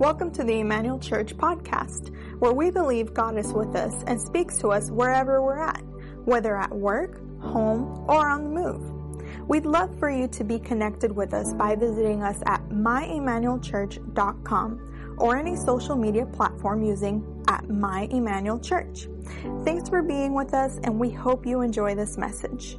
Welcome 0.00 0.32
to 0.32 0.42
the 0.44 0.58
Emmanuel 0.60 0.98
Church 0.98 1.36
podcast, 1.36 2.10
where 2.38 2.54
we 2.54 2.70
believe 2.70 3.12
God 3.12 3.36
is 3.36 3.52
with 3.52 3.76
us 3.76 3.92
and 4.06 4.18
speaks 4.18 4.56
to 4.60 4.68
us 4.68 4.90
wherever 4.90 5.42
we're 5.42 5.58
at, 5.58 5.82
whether 6.24 6.56
at 6.56 6.74
work, 6.74 7.20
home, 7.42 8.06
or 8.08 8.26
on 8.26 8.44
the 8.44 8.48
move. 8.48 8.80
We'd 9.46 9.66
love 9.66 9.94
for 9.98 10.08
you 10.08 10.26
to 10.28 10.42
be 10.42 10.58
connected 10.58 11.12
with 11.12 11.34
us 11.34 11.52
by 11.52 11.76
visiting 11.76 12.22
us 12.22 12.38
at 12.46 12.66
myemmanuelchurch.com 12.70 15.16
or 15.18 15.36
any 15.36 15.54
social 15.54 15.96
media 15.96 16.24
platform 16.24 16.82
using 16.82 17.44
at 17.48 17.68
My 17.68 18.08
Emmanuel 18.10 18.58
Church. 18.58 19.06
Thanks 19.66 19.90
for 19.90 20.02
being 20.02 20.32
with 20.32 20.54
us 20.54 20.78
and 20.82 20.98
we 20.98 21.10
hope 21.10 21.44
you 21.44 21.60
enjoy 21.60 21.94
this 21.94 22.16
message. 22.16 22.78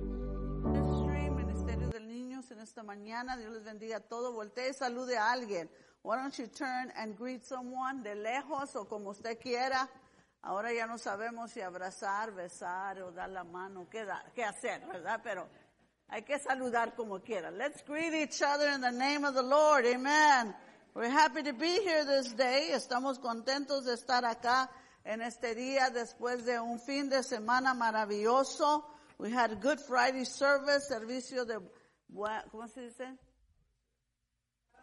Ministerio 1.36 1.88
de 1.88 2.00
Niños 2.00 2.50
en 2.50 2.62
esta 2.62 2.82
mañana. 2.82 3.38
Dios 3.38 3.54
les 3.54 3.64
bendiga 3.64 3.98
a 3.98 4.00
todos. 4.00 4.34
Voltee 4.34 4.74
salude 4.74 5.16
a 5.16 5.32
alguien. 5.32 5.70
Why 6.04 6.16
don't 6.18 6.38
you 6.40 6.48
turn 6.48 6.92
and 6.98 7.16
greet 7.16 7.44
someone 7.44 8.02
de 8.04 8.16
lejos 8.16 8.76
o 8.76 8.86
como 8.86 9.12
usted 9.12 9.40
quiera. 9.40 9.88
Ahora 10.44 10.74
ya 10.74 10.88
no 10.88 10.98
sabemos 10.98 11.52
si 11.52 11.62
abrazar, 11.62 12.32
besar 12.34 13.00
o 13.04 13.12
dar 13.12 13.30
la 13.30 13.44
mano, 13.44 13.88
qué, 13.90 14.04
da- 14.06 14.24
qué 14.34 14.44
hacer, 14.44 14.82
¿verdad? 14.88 15.20
Pero 15.24 15.48
hay 16.08 16.24
que 16.24 16.40
saludar 16.40 16.96
como 16.96 17.20
quiera. 17.20 17.52
Let's 17.52 17.84
greet 17.86 18.14
each 18.16 18.42
other 18.42 18.70
in 18.70 18.82
the 18.82 18.92
name 18.92 19.24
of 19.24 19.36
the 19.36 19.44
Lord. 19.44 19.86
Amen. 19.86 20.56
We're 20.96 21.10
happy 21.12 21.44
to 21.44 21.54
be 21.54 21.80
here 21.84 22.04
this 22.04 22.34
day. 22.36 22.72
Estamos 22.74 23.20
contentos 23.20 23.86
de 23.86 23.94
estar 23.94 24.26
acá 24.26 24.70
en 25.06 25.22
este 25.22 25.54
día 25.54 25.92
después 25.92 26.44
de 26.44 26.60
un 26.60 26.80
fin 26.80 27.10
de 27.10 27.22
semana 27.22 27.76
maravilloso. 27.76 28.84
We 29.20 29.30
had 29.32 29.62
Good 29.62 29.80
Friday 29.80 30.26
service, 30.26 30.88
servicio 30.88 31.46
de, 31.46 31.60
¿cómo 32.52 32.68
se 32.68 32.82
dice? 32.82 33.16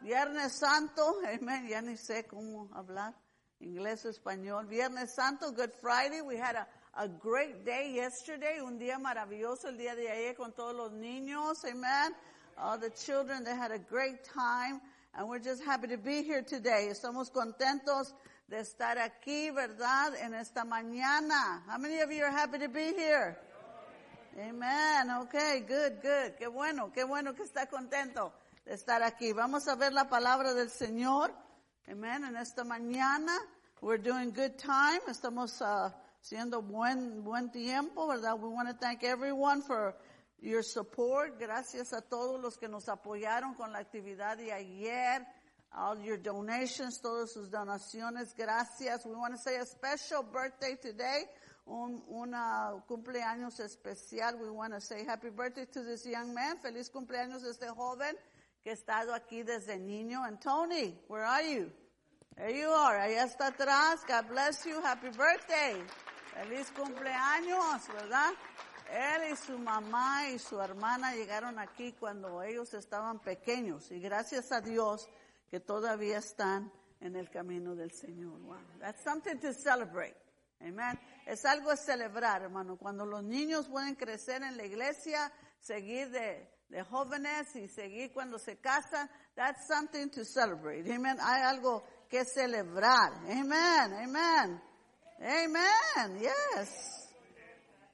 Viernes 0.00 0.58
Santo, 0.58 1.16
amen, 1.24 1.66
ya 1.68 1.82
ni 1.82 1.96
sé 1.96 2.24
cómo 2.26 2.70
hablar 2.72 3.14
inglés 3.60 4.04
o 4.04 4.10
español. 4.10 4.66
Viernes 4.66 5.12
Santo, 5.14 5.50
Good 5.50 5.72
Friday, 5.80 6.20
we 6.22 6.36
had 6.36 6.54
a, 6.54 6.66
a 6.94 7.08
great 7.08 7.64
day 7.64 7.94
yesterday, 7.94 8.60
un 8.60 8.78
día 8.78 8.98
maravilloso 8.98 9.68
el 9.68 9.76
día 9.76 9.96
de 9.96 10.08
ayer 10.08 10.36
con 10.36 10.52
todos 10.52 10.74
los 10.74 10.92
niños, 10.92 11.64
amen. 11.64 12.14
All 12.56 12.78
the 12.78 12.90
children, 12.90 13.42
they 13.42 13.56
had 13.56 13.72
a 13.72 13.78
great 13.78 14.22
time, 14.24 14.80
and 15.14 15.28
we're 15.28 15.40
just 15.40 15.64
happy 15.64 15.88
to 15.88 15.98
be 15.98 16.22
here 16.22 16.42
today. 16.42 16.88
Estamos 16.88 17.30
contentos 17.30 18.14
de 18.48 18.58
estar 18.60 18.98
aquí, 18.98 19.50
¿verdad? 19.50 20.14
En 20.22 20.32
esta 20.34 20.64
mañana. 20.64 21.64
How 21.68 21.78
many 21.78 22.00
of 22.00 22.10
you 22.10 22.24
are 22.24 22.32
happy 22.32 22.58
to 22.58 22.68
be 22.68 22.94
here? 22.94 23.36
Amen. 24.38 25.10
Okay, 25.22 25.64
good, 25.66 26.00
good. 26.02 26.36
Qué 26.38 26.46
bueno, 26.46 26.92
qué 26.92 27.04
bueno 27.04 27.34
que 27.34 27.42
está 27.42 27.66
contento 27.66 28.32
estar 28.68 29.02
aquí. 29.02 29.32
Vamos 29.32 29.66
a 29.68 29.74
ver 29.74 29.92
la 29.92 30.08
palabra 30.08 30.54
del 30.54 30.70
Señor. 30.70 31.32
Amen. 31.86 32.24
En 32.24 32.36
esta 32.36 32.64
mañana, 32.64 33.32
we're 33.80 34.02
doing 34.02 34.30
good 34.30 34.56
time. 34.56 35.00
Estamos 35.08 35.60
uh, 35.62 35.90
haciendo 36.20 36.60
buen, 36.60 37.24
buen 37.24 37.50
tiempo, 37.50 38.06
¿verdad? 38.06 38.34
We 38.38 38.48
want 38.48 38.68
to 38.68 38.74
thank 38.74 39.02
everyone 39.04 39.62
for 39.62 39.96
your 40.40 40.62
support. 40.62 41.38
Gracias 41.38 41.92
a 41.92 42.02
todos 42.02 42.40
los 42.40 42.58
que 42.58 42.68
nos 42.68 42.88
apoyaron 42.88 43.54
con 43.54 43.72
la 43.72 43.78
actividad 43.78 44.36
de 44.36 44.52
ayer. 44.52 45.26
All 45.72 45.98
your 46.02 46.18
donations, 46.18 47.00
todas 47.00 47.32
sus 47.32 47.50
donaciones, 47.50 48.34
gracias. 48.34 49.04
We 49.04 49.14
want 49.14 49.34
to 49.34 49.38
say 49.38 49.56
a 49.56 49.66
special 49.66 50.22
birthday 50.22 50.76
today 50.76 51.26
un 51.66 52.02
una 52.08 52.72
cumpleaños 52.86 53.60
especial. 53.60 54.36
We 54.40 54.50
want 54.50 54.72
to 54.74 54.80
say 54.80 55.04
happy 55.04 55.30
birthday 55.30 55.66
to 55.66 55.82
this 55.82 56.06
young 56.06 56.34
man. 56.34 56.58
Feliz 56.58 56.90
cumpleaños 56.90 57.44
este 57.44 57.68
joven 57.68 58.16
que 58.68 58.72
ha 58.72 58.74
estado 58.74 59.14
aquí 59.14 59.42
desde 59.42 59.78
niño. 59.78 60.22
And 60.22 60.38
Tony, 60.38 60.94
where 61.08 61.24
are 61.24 61.42
you? 61.42 61.72
There 62.36 62.54
you 62.54 62.70
are. 62.70 63.00
Allá 63.00 63.24
está 63.24 63.46
atrás. 63.46 64.04
God 64.06 64.28
bless 64.28 64.66
you. 64.66 64.78
Happy 64.82 65.08
birthday. 65.08 65.82
Feliz 66.34 66.70
cumpleaños, 66.72 67.88
¿verdad? 67.94 68.30
Él 68.90 69.32
y 69.32 69.36
su 69.36 69.58
mamá 69.58 70.28
y 70.28 70.38
su 70.38 70.60
hermana 70.60 71.14
llegaron 71.14 71.58
aquí 71.58 71.92
cuando 71.92 72.42
ellos 72.42 72.74
estaban 72.74 73.20
pequeños 73.20 73.90
y 73.90 74.00
gracias 74.00 74.52
a 74.52 74.60
Dios 74.60 75.08
que 75.50 75.60
todavía 75.60 76.18
están 76.18 76.70
en 77.00 77.16
el 77.16 77.30
camino 77.30 77.74
del 77.74 77.90
Señor. 77.92 78.38
Wow. 78.38 78.58
That's 78.80 79.02
something 79.02 79.38
to 79.38 79.54
celebrate. 79.54 80.16
Amen. 80.60 80.98
Es 81.24 81.46
algo 81.46 81.70
a 81.70 81.76
celebrar, 81.78 82.42
hermano. 82.42 82.76
Cuando 82.76 83.06
los 83.06 83.24
niños 83.24 83.66
pueden 83.66 83.94
crecer 83.94 84.42
en 84.42 84.58
la 84.58 84.66
iglesia, 84.66 85.32
seguir 85.58 86.10
de, 86.10 86.57
de 86.68 86.82
jóvenes 86.84 87.54
y 87.56 87.68
seguir 87.68 88.12
cuando 88.12 88.38
se 88.38 88.58
casan, 88.58 89.08
that's 89.34 89.66
something 89.66 90.08
to 90.10 90.24
celebrate. 90.24 90.90
Amen. 90.90 91.18
Hay 91.20 91.42
algo 91.42 91.82
que 92.08 92.24
celebrar. 92.24 93.12
Amen. 93.26 93.92
Amen. 93.94 94.60
Amen. 95.20 96.20
Yes. 96.20 97.08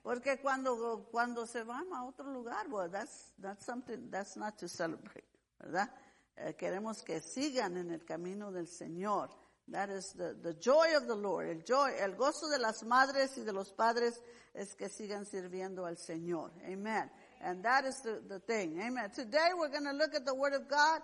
Porque 0.03 0.39
cuando, 0.41 1.09
cuando 1.11 1.47
se 1.47 1.63
van 1.63 1.91
a 1.95 2.05
otro 2.05 2.31
lugar, 2.31 2.67
well, 2.69 2.91
that's, 2.91 3.33
that's 3.41 3.65
something, 3.65 4.11
that's 4.11 4.37
not 4.37 4.59
to 4.59 4.69
celebrate, 4.69 5.25
¿verdad? 5.59 5.89
Eh, 6.37 6.55
queremos 6.55 7.03
que 7.03 7.21
sigan 7.21 7.77
en 7.79 7.91
el 7.91 8.05
camino 8.05 8.53
del 8.53 8.67
Señor. 8.67 9.31
That 9.69 9.89
is 9.89 10.13
the, 10.13 10.35
the 10.35 10.53
joy 10.61 10.95
of 10.95 11.07
the 11.07 11.17
Lord. 11.17 11.47
El 11.49 11.63
joy, 11.65 11.93
el 11.99 12.17
gozo 12.17 12.49
de 12.51 12.59
las 12.59 12.83
madres 12.83 13.39
y 13.39 13.45
de 13.45 13.53
los 13.53 13.73
padres 13.73 14.21
es 14.53 14.75
que 14.75 14.91
sigan 14.91 15.25
sirviendo 15.25 15.87
al 15.87 15.97
Señor. 15.97 16.53
Amen. 16.65 17.11
And 17.45 17.63
that 17.63 17.85
is 17.85 18.01
the, 18.01 18.23
the 18.27 18.39
thing. 18.39 18.81
Amen. 18.81 19.11
Today 19.15 19.51
we're 19.57 19.69
going 19.69 19.85
to 19.85 19.93
look 19.93 20.15
at 20.15 20.25
the 20.25 20.35
Word 20.35 20.55
of 20.55 20.67
God. 20.67 21.03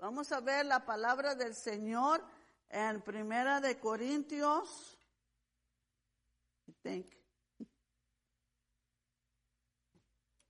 Vamos 0.00 0.30
a 0.30 0.40
ver 0.40 0.64
la 0.64 0.78
palabra 0.78 1.34
del 1.36 1.54
Señor 1.54 2.20
en 2.70 3.00
Primera 3.00 3.60
de 3.60 3.74
Corintios. 3.74 4.68
I 6.68 6.72
think. 6.84 7.06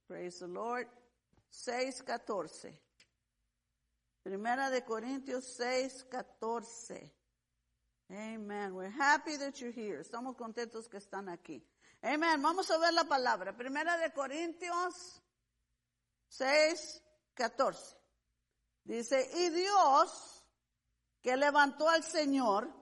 Praise 0.07 0.41
the 0.41 0.49
Lord. 0.49 0.87
6.14. 1.51 2.73
Primera 4.23 4.71
de 4.71 4.83
Corintios 4.83 5.59
6.14. 5.59 7.11
Amen. 8.13 8.75
We're 8.75 8.91
happy 8.91 9.39
that 9.39 9.61
you're 9.63 9.73
here. 9.73 10.01
Estamos 10.01 10.37
contentos 10.37 10.91
que 10.91 10.99
están 10.99 11.31
aquí. 11.31 11.63
Amen. 12.03 12.41
Vamos 12.43 12.71
a 12.71 12.79
ver 12.79 12.93
la 12.95 13.05
palabra. 13.05 13.57
Primera 13.57 13.97
de 13.97 14.13
Corintios 14.13 15.23
6.14. 16.31 17.97
Dice, 18.85 19.31
y 19.35 19.49
Dios 19.51 20.45
que 21.21 21.37
levantó 21.37 21.89
al 21.89 22.05
Señor, 22.05 22.73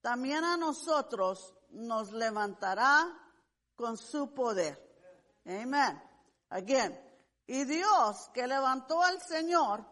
también 0.00 0.44
a 0.44 0.56
nosotros 0.56 1.54
nos 1.70 2.12
levantará 2.12 3.06
con 3.74 3.96
su 3.96 4.32
poder. 4.32 4.78
Amen. 5.46 6.02
Again. 6.48 6.98
Y 7.46 7.64
Dios 7.64 8.30
que 8.32 8.46
levantó 8.46 9.02
al 9.02 9.20
Señor, 9.20 9.84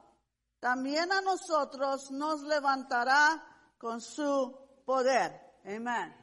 también 0.60 1.12
a 1.12 1.20
nosotros 1.20 2.10
nos 2.10 2.42
levantará 2.42 3.44
con 3.76 4.00
su 4.00 4.82
poder. 4.84 5.58
Amen. 5.64 6.19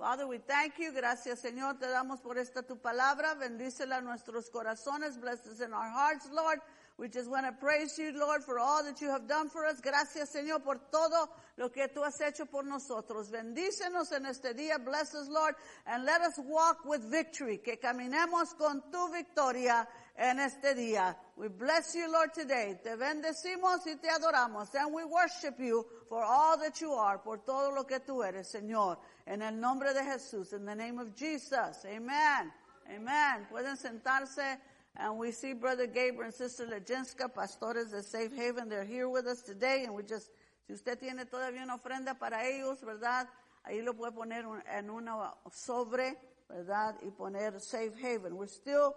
Father, 0.00 0.26
we 0.26 0.38
thank 0.38 0.78
you. 0.78 0.92
Gracias, 0.94 1.40
Señor. 1.40 1.78
Te 1.78 1.86
damos 1.86 2.22
por 2.22 2.38
esta 2.38 2.62
tu 2.62 2.78
palabra. 2.78 3.34
Bendícela 3.34 3.98
a 3.98 4.00
nuestros 4.00 4.48
corazones. 4.48 5.20
Bless 5.20 5.46
us 5.46 5.60
in 5.60 5.74
our 5.74 5.90
hearts, 5.90 6.26
Lord. 6.32 6.58
We 7.00 7.08
just 7.08 7.30
want 7.30 7.46
to 7.46 7.52
praise 7.52 7.98
you, 7.98 8.12
Lord, 8.14 8.44
for 8.44 8.58
all 8.58 8.84
that 8.84 9.00
you 9.00 9.08
have 9.08 9.26
done 9.26 9.48
for 9.48 9.64
us. 9.64 9.80
Gracias, 9.80 10.34
Señor, 10.34 10.62
por 10.62 10.76
todo 10.92 11.30
lo 11.56 11.70
que 11.70 11.88
tú 11.88 12.04
has 12.04 12.20
hecho 12.20 12.44
por 12.44 12.62
nosotros. 12.62 13.30
Bendícenos 13.30 14.12
en 14.12 14.26
este 14.26 14.52
día. 14.52 14.76
Bless 14.84 15.14
us, 15.14 15.26
Lord, 15.30 15.54
and 15.86 16.04
let 16.04 16.20
us 16.20 16.38
walk 16.44 16.84
with 16.84 17.00
victory. 17.10 17.56
Que 17.56 17.78
caminemos 17.78 18.54
con 18.58 18.82
tu 18.92 19.10
victoria 19.14 19.88
en 20.14 20.40
este 20.40 20.74
día. 20.74 21.16
We 21.38 21.48
bless 21.48 21.94
you, 21.94 22.06
Lord, 22.12 22.34
today. 22.34 22.78
Te 22.84 22.90
bendecimos 22.96 23.86
y 23.86 23.94
te 23.94 24.08
adoramos. 24.08 24.68
And 24.74 24.92
we 24.92 25.02
worship 25.06 25.58
you 25.58 25.86
for 26.06 26.22
all 26.22 26.58
that 26.58 26.82
you 26.82 26.92
are, 26.92 27.16
por 27.16 27.38
todo 27.38 27.74
lo 27.74 27.84
que 27.84 28.00
tú 28.00 28.22
eres, 28.22 28.52
Señor. 28.52 28.98
En 29.26 29.40
el 29.40 29.58
nombre 29.58 29.94
de 29.94 30.02
Jesús, 30.02 30.52
in 30.52 30.66
the 30.66 30.74
name 30.74 30.98
of 30.98 31.16
Jesus. 31.16 31.82
Amen. 31.86 32.52
Amen. 32.94 33.46
Pueden 33.50 33.78
sentarse. 33.78 34.58
And 34.96 35.18
we 35.18 35.30
see 35.32 35.52
Brother 35.52 35.86
Gabriel 35.86 36.24
and 36.24 36.34
Sister 36.34 36.66
Lejenska, 36.66 37.32
pastores 37.32 37.90
de 37.90 38.02
Safe 38.02 38.34
Haven. 38.34 38.68
They're 38.68 38.84
here 38.84 39.08
with 39.08 39.26
us 39.26 39.42
today. 39.42 39.84
And 39.84 39.94
we 39.94 40.02
just, 40.02 40.30
si 40.66 40.74
usted 40.74 40.98
tiene 40.98 41.24
todavía 41.26 41.62
una 41.62 41.76
ofrenda 41.78 42.18
para 42.18 42.46
ellos, 42.46 42.80
¿verdad? 42.82 43.28
Ahí 43.64 43.82
lo 43.82 43.94
puede 43.94 44.12
poner 44.12 44.44
en 44.76 44.90
una 44.90 45.34
sobre, 45.52 46.16
¿verdad? 46.48 46.96
Y 47.02 47.10
poner 47.10 47.60
Safe 47.60 47.92
Haven. 48.02 48.36
We're 48.36 48.48
still, 48.48 48.94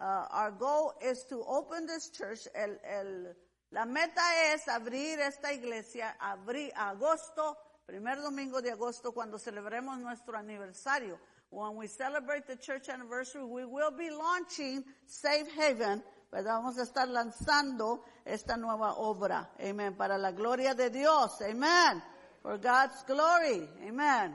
uh, 0.00 0.26
our 0.30 0.50
goal 0.52 0.94
is 1.02 1.24
to 1.28 1.42
open 1.46 1.86
this 1.86 2.10
church. 2.10 2.48
El, 2.54 2.78
el, 2.82 3.36
la 3.70 3.84
meta 3.84 4.22
es 4.52 4.66
abrir 4.68 5.20
esta 5.20 5.52
iglesia, 5.52 6.16
abrir 6.20 6.72
agosto, 6.74 7.56
primer 7.86 8.20
domingo 8.20 8.62
de 8.62 8.70
agosto, 8.70 9.12
cuando 9.12 9.38
celebremos 9.38 9.98
nuestro 9.98 10.36
aniversario. 10.36 11.18
When 11.54 11.76
we 11.76 11.86
celebrate 11.86 12.48
the 12.48 12.56
church 12.56 12.88
anniversary, 12.88 13.44
we 13.44 13.64
will 13.64 13.92
be 13.96 14.10
launching 14.10 14.82
Safe 15.06 15.46
Haven 15.54 16.02
¿verdad? 16.32 16.56
Vamos 16.56 16.78
a 16.78 16.82
estar 16.82 17.06
lanzando 17.06 18.02
esta 18.24 18.56
nueva 18.56 18.94
obra. 18.94 19.52
Amén. 19.60 19.96
Para 19.96 20.18
la 20.18 20.32
gloria 20.32 20.74
de 20.74 20.90
Dios. 20.90 21.40
Amén. 21.42 22.02
For 22.42 22.58
God's 22.58 23.04
glory. 23.06 23.68
Amen. 23.86 24.34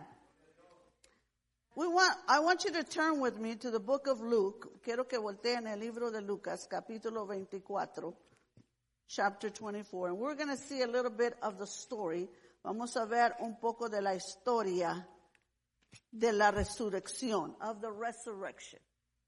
We 1.75 1.88
want, 1.88 2.16
I 2.30 2.39
want 2.39 2.63
you 2.63 2.71
to 2.71 2.83
turn 2.86 3.19
with 3.19 3.38
me 3.38 3.56
to 3.57 3.69
the 3.69 3.81
book 3.81 4.07
of 4.07 4.22
Luke. 4.22 4.80
Quiero 4.81 5.04
que 5.10 5.19
volteen 5.19 5.68
el 5.68 5.77
libro 5.77 6.10
de 6.10 6.22
Lucas, 6.22 6.68
capítulo 6.72 7.27
24, 7.27 8.13
chapter 9.10 9.50
24. 9.50 10.07
And 10.07 10.18
we're 10.18 10.36
going 10.36 10.50
to 10.50 10.57
see 10.57 10.81
a 10.83 10.88
little 10.88 11.12
bit 11.12 11.33
of 11.42 11.57
the 11.57 11.68
story. 11.68 12.30
Vamos 12.63 12.95
a 12.95 13.06
ver 13.06 13.36
un 13.42 13.57
poco 13.60 13.89
de 13.89 14.01
la 14.01 14.12
historia 14.15 15.06
de 16.12 16.31
la 16.31 16.51
resurrección, 16.51 17.56
of 17.62 17.81
the 17.81 17.91
resurrection, 17.91 18.80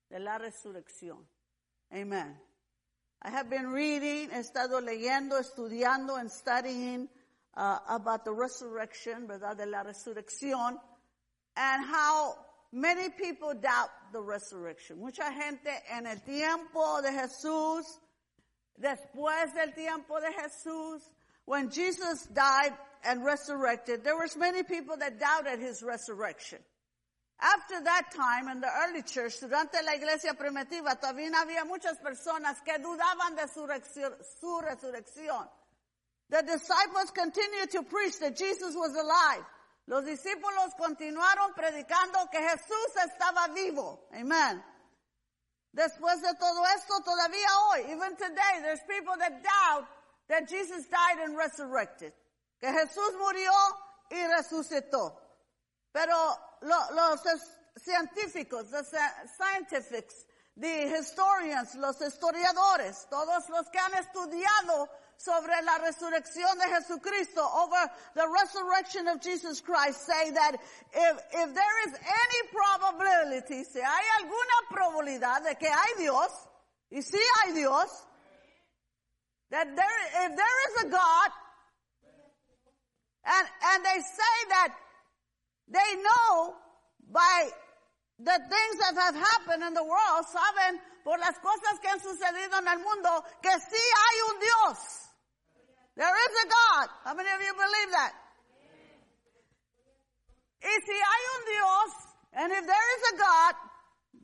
de 0.09 0.19
la 0.19 0.37
resurrección. 0.37 1.25
Amen. 1.93 2.37
I 3.23 3.29
have 3.29 3.49
been 3.49 3.67
reading, 3.67 4.29
he 4.31 4.39
estado 4.39 4.81
leyendo, 4.81 5.39
estudiando, 5.39 6.19
and 6.19 6.31
studying 6.31 7.07
uh, 7.55 7.79
about 7.87 8.25
the 8.25 8.31
resurrection, 8.31 9.27
¿verdad? 9.27 9.57
De 9.57 9.65
la 9.65 9.83
resurrección 9.83 10.77
and 11.55 11.85
how 11.85 12.35
many 12.71 13.09
people 13.09 13.53
doubt 13.53 13.89
the 14.13 14.21
resurrection. 14.21 14.99
Mucha 14.99 15.31
gente 15.31 15.69
en 15.91 16.07
el 16.07 16.17
tiempo 16.17 17.01
de 17.01 17.11
Jesús, 17.11 17.85
después 18.81 19.53
del 19.53 19.73
tiempo 19.73 20.19
de 20.19 20.31
Jesús, 20.31 21.01
when 21.45 21.69
Jesus 21.69 22.27
died 22.33 22.73
and 23.03 23.23
resurrected, 23.25 24.03
there 24.03 24.17
was 24.17 24.35
many 24.37 24.63
people 24.63 24.97
that 24.97 25.19
doubted 25.19 25.59
his 25.59 25.81
resurrection. 25.81 26.59
After 27.41 27.81
that 27.83 28.11
time, 28.15 28.49
in 28.49 28.61
the 28.61 28.69
early 28.85 29.01
church, 29.01 29.39
durante 29.39 29.81
la 29.83 29.93
iglesia 29.93 30.33
primitiva, 30.33 30.99
todavía 31.01 31.31
había 31.33 31.65
muchas 31.65 31.97
personas 31.97 32.61
que 32.63 32.77
dudaban 32.77 33.35
de 33.35 33.47
su, 33.47 33.67
su 34.39 34.61
resurrección. 34.61 35.47
The 36.29 36.43
disciples 36.43 37.11
continued 37.11 37.71
to 37.71 37.83
preach 37.83 38.19
that 38.19 38.37
Jesus 38.37 38.75
was 38.75 38.95
alive. 38.95 39.43
Los 39.87 40.05
discípulos 40.05 40.71
continuaron 40.79 41.53
predicando 41.55 42.29
que 42.31 42.39
Jesús 42.39 42.95
estaba 42.95 43.53
vivo. 43.53 43.99
Amen. 44.13 44.63
Después 45.75 46.21
de 46.21 46.33
todo 46.39 46.63
esto, 46.75 47.01
todavía 47.03 47.47
hoy, 47.71 47.91
even 47.91 48.15
today, 48.15 48.61
there's 48.61 48.81
people 48.87 49.15
that 49.17 49.41
doubt 49.41 49.87
that 50.27 50.47
Jesus 50.47 50.85
died 50.85 51.25
and 51.25 51.35
resurrected. 51.35 52.13
Que 52.61 52.71
Jesús 52.71 53.13
murió 53.17 53.51
y 54.09 54.27
resucitó. 54.27 55.19
Pero 55.91 56.15
lo, 56.61 56.77
los 56.93 57.21
científicos, 57.77 58.69
the 58.69 58.79
eh, 58.79 59.27
scientists, 59.37 60.25
the 60.55 60.87
historians, 60.87 61.75
los 61.75 61.97
historiadores, 62.01 63.07
todos 63.09 63.49
los 63.49 63.69
que 63.69 63.79
han 63.79 63.93
estudiado 63.95 64.89
sobre 65.17 65.61
la 65.63 65.77
resurrección 65.79 66.57
de 66.57 66.67
Jesucristo, 66.67 67.41
over 67.41 67.89
the 68.15 68.27
resurrection 68.27 69.07
of 69.07 69.21
Jesus 69.21 69.61
Christ, 69.61 70.05
say 70.05 70.31
that 70.31 70.55
if, 70.93 71.17
if 71.33 71.53
there 71.53 71.87
is 71.87 71.93
any 71.93 72.49
probability, 72.51 73.63
si 73.63 73.79
hay 73.79 74.05
alguna 74.19 74.67
probabilidad 74.71 75.43
de 75.43 75.55
que 75.55 75.69
hay 75.69 75.95
Dios, 75.97 76.31
y 76.91 77.01
si 77.01 77.19
hay 77.43 77.53
Dios, 77.53 78.05
that 79.51 79.67
there, 79.75 80.25
if 80.25 80.35
there 80.35 80.59
is 80.69 80.83
a 80.85 80.89
God, 80.89 81.31
and, 83.25 83.45
and 83.47 83.85
they 83.85 83.99
say 84.01 84.35
that 84.49 84.73
they 85.67 85.89
know 86.01 86.55
by 87.11 87.49
the 88.19 88.37
things 88.37 88.75
that 88.81 88.95
have 88.97 89.15
happened 89.15 89.63
in 89.63 89.73
the 89.73 89.83
world, 89.83 90.25
saben 90.29 90.79
por 91.03 91.17
las 91.17 91.37
cosas 91.41 91.79
que 91.81 91.89
han 91.89 91.99
sucedido 91.99 92.57
en 92.59 92.67
el 92.67 92.79
mundo, 92.79 93.23
que 93.41 93.51
sí 93.51 93.81
hay 93.81 94.17
un 94.29 94.39
Dios. 94.39 94.77
There 95.95 96.15
is 96.15 96.33
a 96.43 96.47
God. 96.47 96.87
How 97.03 97.13
many 97.13 97.29
of 97.29 97.41
you 97.41 97.53
believe 97.53 97.91
that? 97.91 98.13
Y 100.63 100.77
si 100.85 100.93
hay 100.93 101.23
un 101.35 101.43
Dios, 101.45 101.91
and 102.33 102.51
if 102.53 102.65
there 102.65 102.89
is 102.97 103.03
a 103.13 103.17
God, 103.17 103.55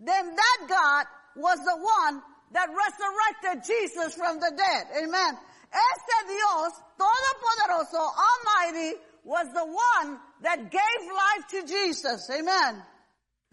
then 0.06 0.36
that 0.36 0.60
God 0.70 1.06
was 1.36 1.60
the 1.60 1.78
one 1.78 2.22
that 2.54 2.70
resurrected 2.70 3.66
Jesus 3.66 4.14
from 4.16 4.40
the 4.40 4.52
dead. 4.56 5.04
Amen. 5.04 5.38
Ese 5.72 6.28
Dios, 6.28 6.74
todopoderoso, 6.98 8.00
almighty, 8.00 8.98
was 9.24 9.48
the 9.54 9.66
one 9.66 10.20
that 10.42 10.72
gave 10.72 11.12
life 11.12 11.48
to 11.52 11.68
Jesus. 11.68 12.30
Amen. 12.32 12.82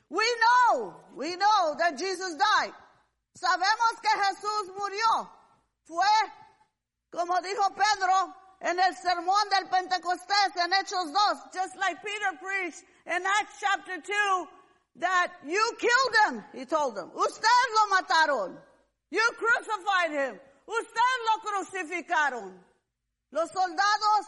We 0.08 0.24
know, 0.40 0.94
we 1.16 1.36
know 1.36 1.74
that 1.78 1.98
Jesus 1.98 2.36
died. 2.36 2.72
Sabemos 3.36 4.00
que 4.00 4.10
Jesús 4.10 4.74
murió. 4.76 5.28
Fue 5.86 6.06
Como 7.14 7.40
dijo 7.40 7.70
Pedro 7.70 8.34
en 8.60 8.78
el 8.80 8.96
sermón 8.96 9.48
del 9.48 9.68
Pentecostés 9.68 10.56
en 10.56 10.72
Hechos 10.72 11.12
2, 11.12 11.52
just 11.52 11.76
like 11.76 12.02
Peter 12.02 12.36
preached 12.42 12.82
in 13.06 13.22
Acts 13.38 13.60
chapter 13.60 14.00
2, 14.00 14.48
that 14.96 15.28
you 15.46 15.76
killed 15.78 16.14
him, 16.26 16.44
he 16.52 16.64
told 16.64 16.96
them. 16.96 17.10
Ustedes 17.14 17.68
lo 17.76 17.96
mataron. 17.96 18.56
You 19.10 19.22
crucified 19.38 20.10
him. 20.10 20.40
Ustedes 20.66 21.18
lo 21.28 21.40
crucificaron. 21.50 22.64
Los 23.30 23.50
soldados, 23.50 24.20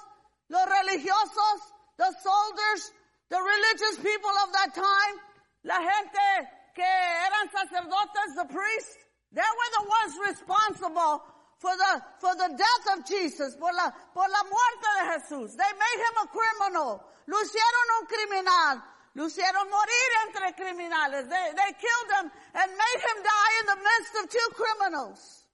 los 0.49 0.67
religiosos, 0.67 1.73
the 1.97 2.13
soldiers, 2.23 2.93
the 3.29 3.41
religious 3.41 3.97
people 4.03 4.35
of 4.45 4.53
that 4.53 4.75
time, 4.75 5.21
la 5.65 5.81
gente 5.81 6.51
que 6.75 6.85
eran 6.85 7.51
sacerdotes, 7.51 8.35
the 8.37 8.45
priests, 8.53 8.97
they 9.33 9.43
were 9.43 9.71
the 9.81 9.87
ones 9.89 10.13
responsible 10.29 11.23
for 11.59 11.75
the, 11.77 12.03
for 12.21 12.35
the 12.37 12.51
death 12.57 12.99
of 12.99 13.07
Jesus, 13.07 13.57
por 13.57 13.73
la, 13.73 13.91
por 14.13 14.29
la 14.29 14.43
muerte 14.45 14.89
de 14.97 15.05
Jesús. 15.17 15.57
They 15.57 15.73
made 15.73 16.01
him 16.05 16.17
a 16.23 16.27
criminal. 16.29 17.03
Lo 17.27 17.37
hicieron 17.41 17.87
un 18.01 18.07
criminal. 18.07 18.83
Lo 19.15 19.25
hicieron 19.25 19.71
morir 19.71 20.11
entre 20.27 20.53
criminales. 20.53 21.29
They, 21.29 21.53
they 21.57 21.73
killed 21.81 22.11
him 22.21 22.31
and 22.55 22.71
made 22.71 23.01
him 23.01 23.23
die 23.25 23.53
in 23.61 23.67
the 23.67 23.77
midst 23.77 24.15
of 24.23 24.31
two 24.31 24.49
criminals. 24.53 25.46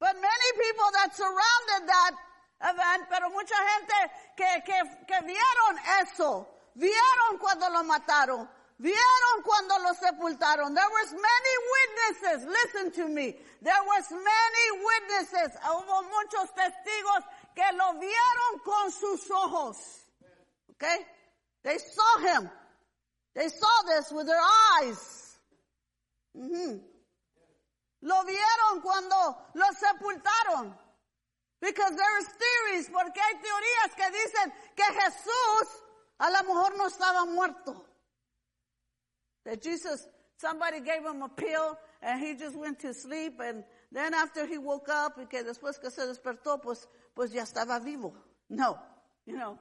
But 0.00 0.14
many 0.14 0.48
people 0.62 0.88
that 0.94 1.14
surrounded 1.14 1.88
that 1.88 2.12
event, 2.62 3.08
pero 3.10 3.30
mucha 3.30 3.54
gente 3.54 3.98
que, 4.36 4.62
que, 4.64 4.78
que 5.06 5.18
vieron 5.26 5.74
eso, 6.00 6.46
vieron 6.76 7.38
cuando 7.40 7.68
lo 7.70 7.82
mataron, 7.82 8.48
Vieron 8.80 9.42
cuando 9.42 9.74
lo 9.80 9.92
sepultaron. 9.94 10.72
There 10.72 10.88
was 10.88 11.10
many 11.10 11.54
witnesses. 11.74 12.46
Listen 12.46 12.92
to 12.92 13.08
me. 13.12 13.34
There 13.60 13.82
was 13.84 14.04
many 14.12 14.66
witnesses. 14.86 15.58
Hubo 15.64 16.02
muchos 16.04 16.48
testigos 16.54 17.24
que 17.56 17.76
lo 17.76 17.98
vieron 17.98 18.64
con 18.64 18.92
sus 18.92 19.28
ojos. 19.32 19.76
Okay? 20.72 20.98
They 21.64 21.78
saw 21.78 22.18
him. 22.20 22.50
They 23.34 23.48
saw 23.48 23.82
this 23.88 24.12
with 24.12 24.26
their 24.26 24.40
eyes. 24.80 25.36
Mm-hmm. 26.36 26.78
Lo 28.00 28.24
vieron 28.24 28.80
cuando 28.82 29.50
lo 29.54 29.66
sepultaron. 29.72 30.78
Because 31.60 31.96
there's 31.96 32.28
theories, 32.38 32.88
porque 32.88 33.20
hay 33.20 33.34
teorías 33.40 33.94
que 33.96 34.10
dicen 34.10 34.52
que 34.76 34.84
Jesús 34.84 35.82
a 36.18 36.30
lo 36.30 36.42
mejor 36.44 36.76
no 36.76 36.86
estaba 36.86 37.24
muerto. 37.24 37.84
That 39.44 39.60
Jesus, 39.60 40.06
somebody 40.36 40.80
gave 40.80 41.04
him 41.04 41.22
a 41.22 41.28
pill 41.28 41.76
and 42.00 42.20
he 42.20 42.34
just 42.34 42.56
went 42.56 42.78
to 42.80 42.94
sleep 42.94 43.40
and 43.40 43.64
then 43.90 44.14
after 44.14 44.46
he 44.46 44.58
woke 44.58 44.88
up 44.88 45.18
y 45.18 45.26
que 45.26 45.42
después 45.42 45.80
que 45.80 45.90
se 45.90 46.06
despertó, 46.06 46.60
pues, 46.60 46.86
pues 47.14 47.32
ya 47.32 47.42
estaba 47.42 47.80
vivo. 47.80 48.14
No, 48.48 48.78
you 49.26 49.36
know. 49.36 49.58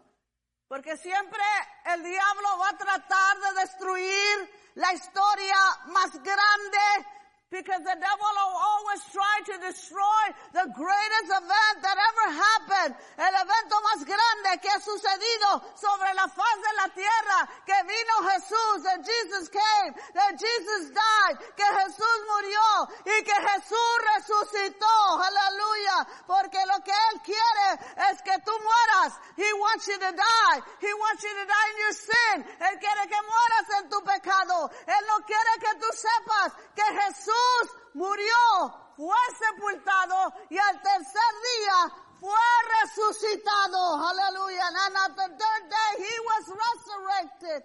Porque 0.67 0.98
siempre 0.98 1.41
el 1.86 2.03
diablo 2.03 2.58
va 2.60 2.70
a 2.70 2.77
tratar 2.77 3.39
de 3.39 3.62
destruir 3.62 4.50
la 4.75 4.94
historia 4.94 5.56
más 5.88 6.12
grande 6.22 7.08
Because 7.48 7.80
the 7.80 7.96
devil 7.96 8.27
will 8.36 8.60
always 8.60 9.00
try 9.08 9.39
to 9.48 9.56
destroy 9.63 10.24
the 10.51 10.68
greatest 10.68 11.30
event 11.32 11.75
that 11.80 11.96
ever 11.96 12.27
happened. 12.36 12.94
El 13.16 13.34
evento 13.39 13.75
más 13.88 14.04
grande 14.04 14.60
que 14.60 14.68
ha 14.68 14.80
sucedido 14.84 15.63
sobre 15.80 16.12
la 16.12 16.27
faz 16.27 16.56
de 16.60 16.74
la 16.75 16.88
tierra. 16.92 17.39
Que 17.63 17.80
vino 17.88 18.16
Jesús, 18.36 18.84
that 18.84 19.00
Jesus 19.00 19.48
came, 19.48 19.96
that 20.12 20.36
Jesus 20.36 20.92
died, 20.92 21.39
que 21.56 21.63
Jesús 21.63 22.18
murió 22.27 22.68
y 23.16 23.24
que 23.24 23.39
Jesús 23.39 23.96
resucitó. 24.12 25.16
Aleluya. 25.16 26.27
Porque 26.27 26.60
lo 26.68 26.84
que 26.84 26.92
Él 26.92 27.22
quiere 27.24 27.80
es 28.12 28.22
que 28.27 28.36
tú 28.44 28.51
mueras. 28.60 29.16
He 29.38 29.48
wants 29.54 29.88
you 29.88 29.96
to 29.96 30.12
die. 30.12 30.60
He 30.84 30.94
wants 31.00 31.24
you 31.24 31.32
to 31.32 31.46
die 31.48 31.68
in 31.72 31.77
your 31.80 31.96
sin. 31.96 32.38
Él 32.60 32.75
quiere 32.75 33.08
que 33.08 33.22
mueras 33.24 33.68
en 33.80 33.89
tu 33.89 34.04
pecado. 34.04 34.70
Él 34.86 35.04
no 35.08 35.24
quiere 35.24 35.54
que 35.63 35.80
tú 35.80 35.88
sepas 35.96 36.51
que 36.75 36.84
Jesús 36.84 37.37
Jesús 37.38 37.77
murió, 37.94 38.94
fue 38.96 39.15
sepultado 39.38 40.34
y 40.50 40.58
al 40.58 40.82
tercer 40.82 41.34
día 41.44 41.94
fue 42.20 42.39
resucitado. 42.82 44.08
Aleluya. 44.08 44.67
And 44.67 44.98
on 44.98 45.15
the 45.15 45.27
third 45.38 45.70
day 45.70 46.03
he 46.03 46.20
was 46.22 46.44
resurrected. 46.65 47.63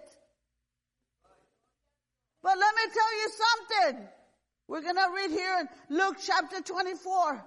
But 2.41 2.57
let 2.57 2.75
me 2.75 2.93
tell 2.93 3.13
you 3.21 3.29
something. 3.29 4.09
We're 4.67 4.81
going 4.81 4.95
to 4.95 5.11
read 5.13 5.31
here 5.31 5.59
in 5.61 5.97
Luke 5.97 6.17
chapter 6.21 6.61
24. 6.61 7.45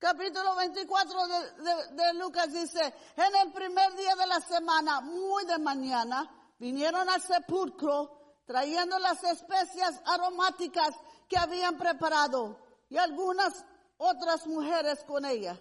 Capítulo 0.00 0.54
24 0.56 1.26
de, 1.26 1.64
de, 1.64 1.96
de, 1.96 2.18
Lucas 2.18 2.52
dice, 2.52 2.94
en 3.16 3.34
el 3.46 3.52
primer 3.52 3.96
día 3.96 4.14
de 4.14 4.26
la 4.28 4.40
semana, 4.40 5.00
muy 5.00 5.44
de 5.44 5.58
mañana, 5.58 6.30
vinieron 6.60 7.08
al 7.08 7.20
sepulcro 7.20 8.17
trayendo 8.48 8.98
las 8.98 9.22
especias 9.24 10.00
aromáticas 10.06 10.94
que 11.28 11.36
habían 11.36 11.76
preparado 11.76 12.58
y 12.88 12.96
algunas 12.96 13.62
otras 13.98 14.46
mujeres 14.46 15.04
con 15.04 15.26
ellas. 15.26 15.58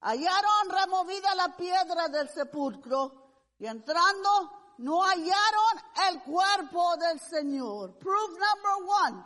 Hallaron 0.00 0.70
removida 0.70 1.34
la 1.34 1.56
piedra 1.56 2.08
del 2.08 2.28
sepulcro 2.28 3.12
y 3.58 3.66
entrando 3.66 4.74
no 4.78 5.02
hallaron 5.02 5.82
el 6.08 6.22
cuerpo 6.22 6.96
del 6.96 7.18
Señor. 7.18 7.98
Proof 7.98 8.30
number 8.30 8.88
one 8.88 9.24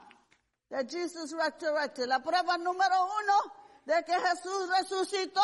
that 0.71 0.89
Jesus 0.89 1.33
resurrected. 1.33 2.09
La 2.09 2.23
prueba 2.23 2.57
número 2.57 3.05
uno 3.05 3.53
de 3.85 4.03
que 4.05 4.15
Jesús 4.15 4.71
resucitó, 4.79 5.43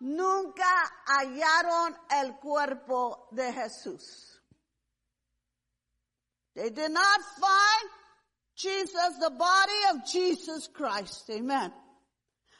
nunca 0.00 0.64
hallaron 1.04 1.94
el 2.22 2.36
cuerpo 2.38 3.28
de 3.32 3.52
Jesús. 3.52 4.35
They 6.56 6.70
did 6.70 6.90
not 6.90 7.20
find 7.38 7.90
Jesus, 8.56 9.18
the 9.20 9.30
body 9.30 9.80
of 9.92 10.06
Jesus 10.06 10.68
Christ. 10.72 11.28
Amen. 11.30 11.70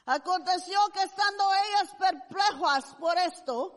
Aconteció 0.07 0.77
que 0.93 1.03
estando 1.03 1.45
ellas 1.65 1.91
perplejas 1.99 2.95
por 3.01 3.17
esto, 3.17 3.73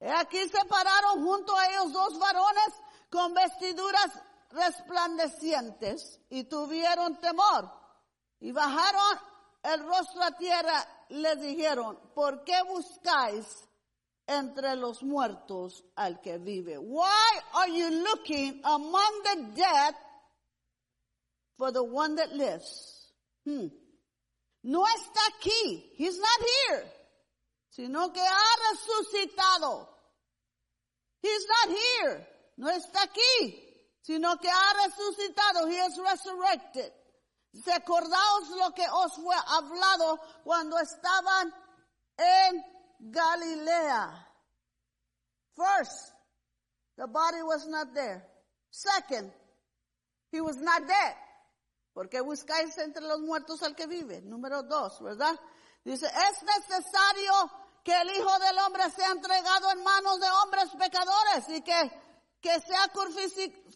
aquí 0.00 0.46
se 0.46 0.64
pararon 0.68 1.24
junto 1.24 1.56
a 1.56 1.66
ellos 1.68 1.92
dos 1.92 2.18
varones 2.18 2.74
con 3.10 3.32
vestiduras 3.32 4.10
resplandecientes 4.50 6.20
y 6.28 6.44
tuvieron 6.44 7.16
temor 7.16 7.72
y 8.40 8.52
bajaron 8.52 9.18
el 9.62 9.82
rostro 9.84 10.22
a 10.22 10.32
tierra 10.32 10.86
les 11.08 11.40
dijeron, 11.40 11.98
¿por 12.14 12.44
qué 12.44 12.62
buscáis 12.62 13.46
entre 14.26 14.76
los 14.76 15.02
muertos 15.02 15.84
al 15.96 16.20
que 16.20 16.38
vive? 16.38 16.78
Why 16.78 17.40
are 17.54 17.68
you 17.68 17.90
looking 17.90 18.60
among 18.64 19.22
the 19.24 19.36
dead 19.56 19.94
for 21.58 21.72
the 21.72 21.82
one 21.82 22.16
that 22.16 22.32
lives? 22.32 23.12
Hmm. 23.44 23.68
No 24.64 24.84
está 24.84 25.20
aquí. 25.36 25.92
He's 25.96 26.18
not 26.18 26.40
here. 26.40 26.84
Sino 27.70 28.12
que 28.12 28.22
ha 28.22 28.56
resucitado. 28.70 29.88
He's 31.22 31.46
not 31.46 31.76
here. 31.76 32.28
No 32.58 32.68
está 32.68 33.02
aquí. 33.02 33.58
Sino 34.02 34.36
que 34.36 34.48
ha 34.48 34.72
resucitado. 34.84 35.68
He 35.68 35.78
is 35.78 35.98
resurrected. 35.98 36.92
Recordaos 37.66 38.50
lo 38.56 38.72
que 38.74 38.86
os 38.88 39.14
fue 39.16 39.36
hablado 39.46 40.18
cuando 40.44 40.78
estaban 40.78 41.52
en 42.16 42.64
Galilea. 43.10 44.26
First, 45.56 46.12
the 46.96 47.06
body 47.06 47.42
was 47.42 47.66
not 47.68 47.94
there. 47.94 48.24
Second, 48.70 49.30
he 50.30 50.40
was 50.40 50.56
not 50.56 50.86
dead. 50.86 51.14
Porque 51.94 52.22
buscáis 52.22 52.76
entre 52.78 53.02
los 53.02 53.20
muertos 53.20 53.62
al 53.62 53.74
que 53.74 53.86
vive. 53.86 54.22
Número 54.22 54.62
dos, 54.62 55.00
¿verdad? 55.02 55.38
Dice, 55.84 56.06
es 56.06 56.42
necesario 56.42 57.50
que 57.84 57.92
el 57.92 58.10
Hijo 58.10 58.38
del 58.38 58.58
Hombre 58.58 58.88
sea 58.90 59.10
entregado 59.10 59.70
en 59.72 59.82
manos 59.82 60.20
de 60.20 60.30
hombres 60.30 60.70
pecadores 60.78 61.48
y 61.48 61.60
que 61.62 61.90
que 62.42 62.60
sea 62.60 62.90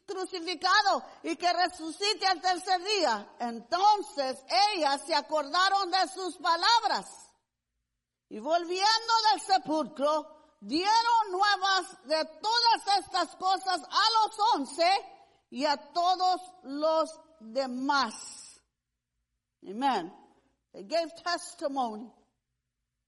crucificado 0.05 1.05
y 1.23 1.37
que 1.37 1.53
resucite 1.53 2.27
al 2.27 2.41
tercer 2.41 2.83
día. 2.83 3.31
Entonces 3.39 4.39
ellas 4.75 5.03
se 5.07 5.15
acordaron 5.15 5.91
de 5.91 6.09
sus 6.09 6.37
palabras 6.39 7.07
y 8.29 8.39
volviendo 8.39 9.13
del 9.33 9.41
sepulcro 9.41 10.37
dieron 10.61 11.31
nuevas 11.31 12.03
de 12.05 12.25
todas 12.41 12.99
estas 12.99 13.37
cosas 13.37 13.81
a 13.83 14.27
los 14.27 14.39
once 14.55 14.91
y 15.51 15.65
a 15.65 15.77
todos 15.77 16.41
los 16.65 17.21
demás. 17.41 18.15
Amen. 19.69 20.13
They 20.73 20.85
gave 20.85 21.11
testimony 21.25 22.13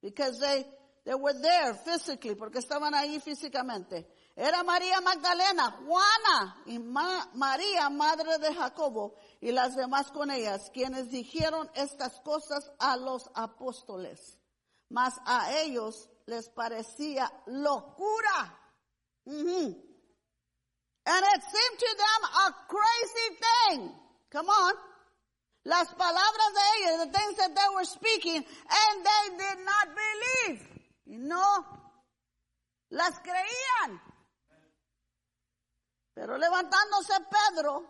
because 0.01 0.39
they, 0.39 0.65
they 1.05 1.15
were 1.15 1.35
there 1.35 1.75
physically, 1.85 2.35
porque 2.35 2.59
estaban 2.59 2.95
ahí 2.95 3.21
físicamente. 3.21 4.07
Era 4.37 4.63
María 4.63 5.01
Magdalena, 5.01 5.83
Juana 5.85 6.63
y 6.67 6.79
María, 6.79 7.91
madre 7.91 8.39
de 8.39 8.55
Jacobo, 8.55 9.17
y 9.41 9.51
las 9.51 9.75
demás 9.75 10.13
con 10.13 10.31
ellas, 10.31 10.71
quienes 10.73 11.11
dijeron 11.11 11.69
estas 11.75 12.21
cosas 12.21 12.71
a 12.79 12.97
los 12.97 13.29
apóstoles. 13.35 14.38
Mas 14.91 15.19
a 15.27 15.53
ellos 15.61 16.09
les 16.27 16.49
parecía 16.49 17.31
locura. 17.47 18.55
And 19.27 21.25
it 21.25 21.43
seemed 21.43 21.79
to 21.79 21.97
them 21.97 22.23
a 22.47 22.55
crazy 22.69 23.37
thing. 23.41 23.95
Come 24.31 24.49
on. 24.49 24.75
Las 25.65 25.89
palabras 25.95 26.53
de 26.55 26.61
ellos, 26.79 27.07
the 27.07 27.19
things 27.19 27.37
that 27.37 27.55
they 27.55 27.69
were 27.75 27.85
speaking, 27.85 28.37
and 28.37 29.05
they 29.05 29.37
did 29.37 29.59
not 29.65 29.89
believe. 29.95 30.69
No 31.07 31.65
las 32.91 33.21
creían. 33.21 34.01
Pero 36.15 36.37
levantándose 36.37 37.21
Pedro, 37.31 37.85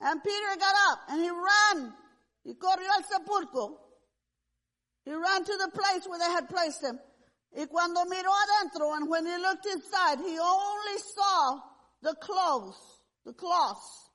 and 0.00 0.22
Peter 0.22 0.56
got 0.58 0.74
up 0.90 0.98
and 1.08 1.20
he 1.22 1.30
ran, 1.30 1.96
y 2.44 2.54
corrió 2.54 2.90
al 2.92 3.04
sepulcro. 3.04 3.78
He 5.04 5.12
ran 5.12 5.44
to 5.44 5.56
the 5.58 5.70
place 5.72 6.06
where 6.06 6.18
they 6.18 6.32
had 6.32 6.48
placed 6.48 6.82
him. 6.82 6.98
Y 7.54 7.66
cuando 7.66 8.04
miró 8.04 8.30
adentro, 8.30 8.96
and 8.96 9.08
when 9.08 9.26
he 9.26 9.36
looked 9.36 9.66
inside, 9.66 10.18
he 10.18 10.38
only 10.38 10.98
saw 11.14 11.60
the 12.00 12.14
clothes, 12.14 12.78
the 13.24 13.32
cloths. 13.34 14.08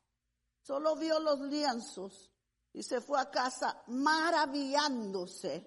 Solo 0.63 0.95
vio 0.95 1.19
los 1.19 1.39
lienzos 1.39 2.29
y 2.73 2.81
se 2.81 2.99
fue 2.99 3.19
a 3.19 3.25
casa 3.25 3.75
maravillándose 3.89 5.63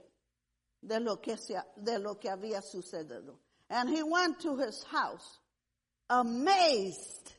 de 0.83 1.01
lo 1.01 1.17
que, 1.17 1.37
de 1.77 1.99
lo 1.99 2.17
que 2.17 2.31
había 2.31 2.61
sucedido. 2.63 3.39
And 3.69 3.89
he 3.89 4.03
went 4.03 4.41
to 4.41 4.57
his 4.57 4.85
house 4.91 5.39
amazed, 6.09 7.33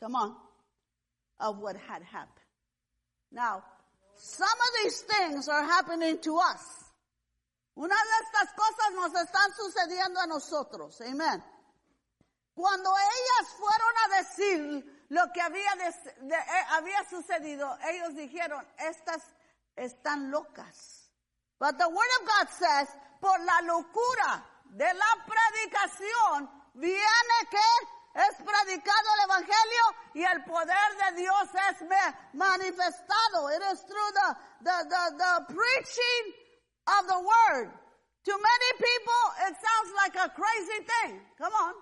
come 0.00 0.16
on, 0.16 0.34
of 1.40 1.58
what 1.58 1.76
had 1.76 2.02
happened. 2.02 2.34
Now, 3.30 3.62
some 4.16 4.48
of 4.48 4.82
these 4.82 5.00
things 5.02 5.48
are 5.48 5.62
happening 5.62 6.18
to 6.22 6.36
us. 6.38 6.87
Una 7.78 7.94
de 7.94 8.24
estas 8.26 8.52
cosas 8.54 8.92
nos 8.92 9.14
están 9.22 9.54
sucediendo 9.54 10.18
a 10.18 10.26
nosotros. 10.26 11.00
Amen. 11.00 11.44
Cuando 12.52 12.90
ellas 12.90 13.54
fueron 13.56 13.94
a 14.04 14.16
decir 14.18 15.06
lo 15.10 15.32
que 15.32 15.40
eh, 15.40 16.66
había 16.70 17.08
sucedido, 17.08 17.78
ellos 17.84 18.16
dijeron, 18.16 18.66
estas 18.78 19.22
están 19.76 20.28
locas. 20.28 21.08
But 21.60 21.78
the 21.78 21.86
word 21.86 22.08
of 22.20 22.26
God 22.26 22.48
says, 22.50 22.88
por 23.20 23.38
la 23.44 23.60
locura 23.62 24.44
de 24.64 24.92
la 24.94 25.24
predicación, 25.24 26.50
viene 26.74 27.48
que 27.48 28.22
es 28.22 28.34
predicado 28.38 29.14
el 29.14 29.24
evangelio 29.24 29.84
y 30.14 30.24
el 30.24 30.44
poder 30.44 30.96
de 31.04 31.20
Dios 31.20 31.48
es 31.70 31.88
manifestado. 32.32 33.52
It 33.52 33.62
is 33.72 33.86
through 33.86 34.12
the, 34.14 34.36
the, 34.64 35.14
the 35.16 35.54
preaching 35.54 36.47
of 36.98 37.06
the 37.06 37.18
word. 37.18 37.70
To 38.24 38.32
many 38.32 38.70
people, 38.76 39.22
it 39.48 39.54
sounds 39.56 39.90
like 39.96 40.14
a 40.16 40.28
crazy 40.30 40.84
thing. 40.84 41.20
Come 41.38 41.52
on. 41.52 41.74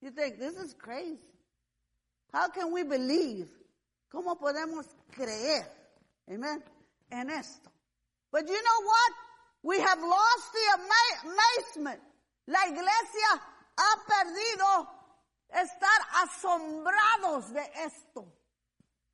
You 0.00 0.10
think, 0.10 0.38
this 0.38 0.56
is 0.56 0.74
crazy. 0.74 1.18
How 2.32 2.48
can 2.48 2.72
we 2.72 2.82
believe? 2.82 3.48
¿Cómo 4.12 4.38
podemos 4.38 4.86
creer? 5.12 5.66
Amen. 6.30 6.62
En 7.10 7.30
esto. 7.30 7.70
But 8.30 8.46
you 8.48 8.62
know 8.62 8.82
what? 8.84 9.12
We 9.62 9.80
have 9.80 9.98
lost 9.98 10.52
the 10.52 10.66
amazement. 11.24 12.00
La 12.46 12.60
iglesia 12.66 13.42
ha 13.76 13.96
perdido 14.06 14.88
estar 15.50 16.00
asombrados 16.22 17.52
de 17.52 17.62
esto. 17.84 18.26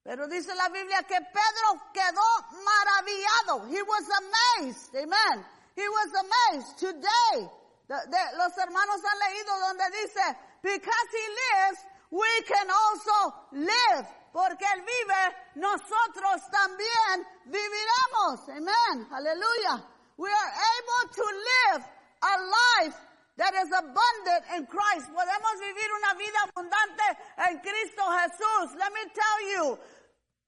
Pero 0.04 0.28
dice 0.28 0.54
la 0.54 0.68
Biblia 0.68 1.02
que 1.02 1.16
Pedro 1.16 1.80
quedó 1.92 2.28
maravillado. 2.62 3.66
He 3.68 3.82
was 3.82 4.04
amazed. 4.10 4.94
Amen. 4.94 5.44
He 5.74 5.88
was 5.88 6.12
amazed. 6.12 6.78
Today, 6.78 7.48
the, 7.88 7.96
the, 8.10 8.36
los 8.36 8.52
hermanos 8.58 9.00
han 9.02 9.18
leído 9.18 9.58
donde 9.60 9.90
dice, 10.02 10.36
because 10.62 11.08
he 11.10 11.26
lives, 11.28 11.80
we 12.10 12.42
can 12.46 12.68
also 12.70 13.34
live. 13.52 14.06
Porque 14.30 14.66
él 14.66 14.82
vive, 14.82 15.36
nosotros 15.54 16.42
también 16.50 17.26
viviremos. 17.46 18.48
Amen. 18.50 19.06
Hallelujah. 19.08 19.84
We 20.18 20.28
are 20.28 20.52
able 20.52 21.14
to 21.14 21.24
live 21.24 21.84
a 22.20 22.36
life 22.84 22.96
that 23.36 23.54
is 23.54 23.70
abundant 23.72 24.42
in 24.54 24.66
Christ. 24.66 25.10
Podemos 25.10 25.54
vivir 25.58 25.90
una 25.92 26.14
vida 26.14 26.38
abundante 26.48 27.18
en 27.48 27.58
Cristo 27.60 28.02
Jesús. 28.02 28.74
Let 28.78 28.92
me 28.92 29.04
tell 29.10 29.38
you, 29.50 29.78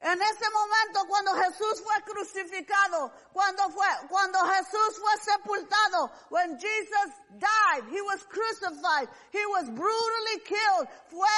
En 0.00 0.20
ese 0.20 0.50
momento 0.50 1.06
cuando 1.08 1.34
Jesús 1.34 1.82
fue 1.82 2.02
crucificado, 2.02 3.10
cuando 3.32 3.70
fue, 3.70 3.86
cuando 4.08 4.38
Jesús 4.40 5.00
fue 5.00 5.16
sepultado, 5.34 6.10
when 6.28 6.58
Jesus 6.58 7.12
died, 7.38 7.84
he 7.90 8.00
was 8.02 8.22
crucified, 8.26 9.08
he 9.32 9.44
was 9.46 9.70
brutally 9.70 10.40
killed, 10.44 10.88
fue 11.08 11.28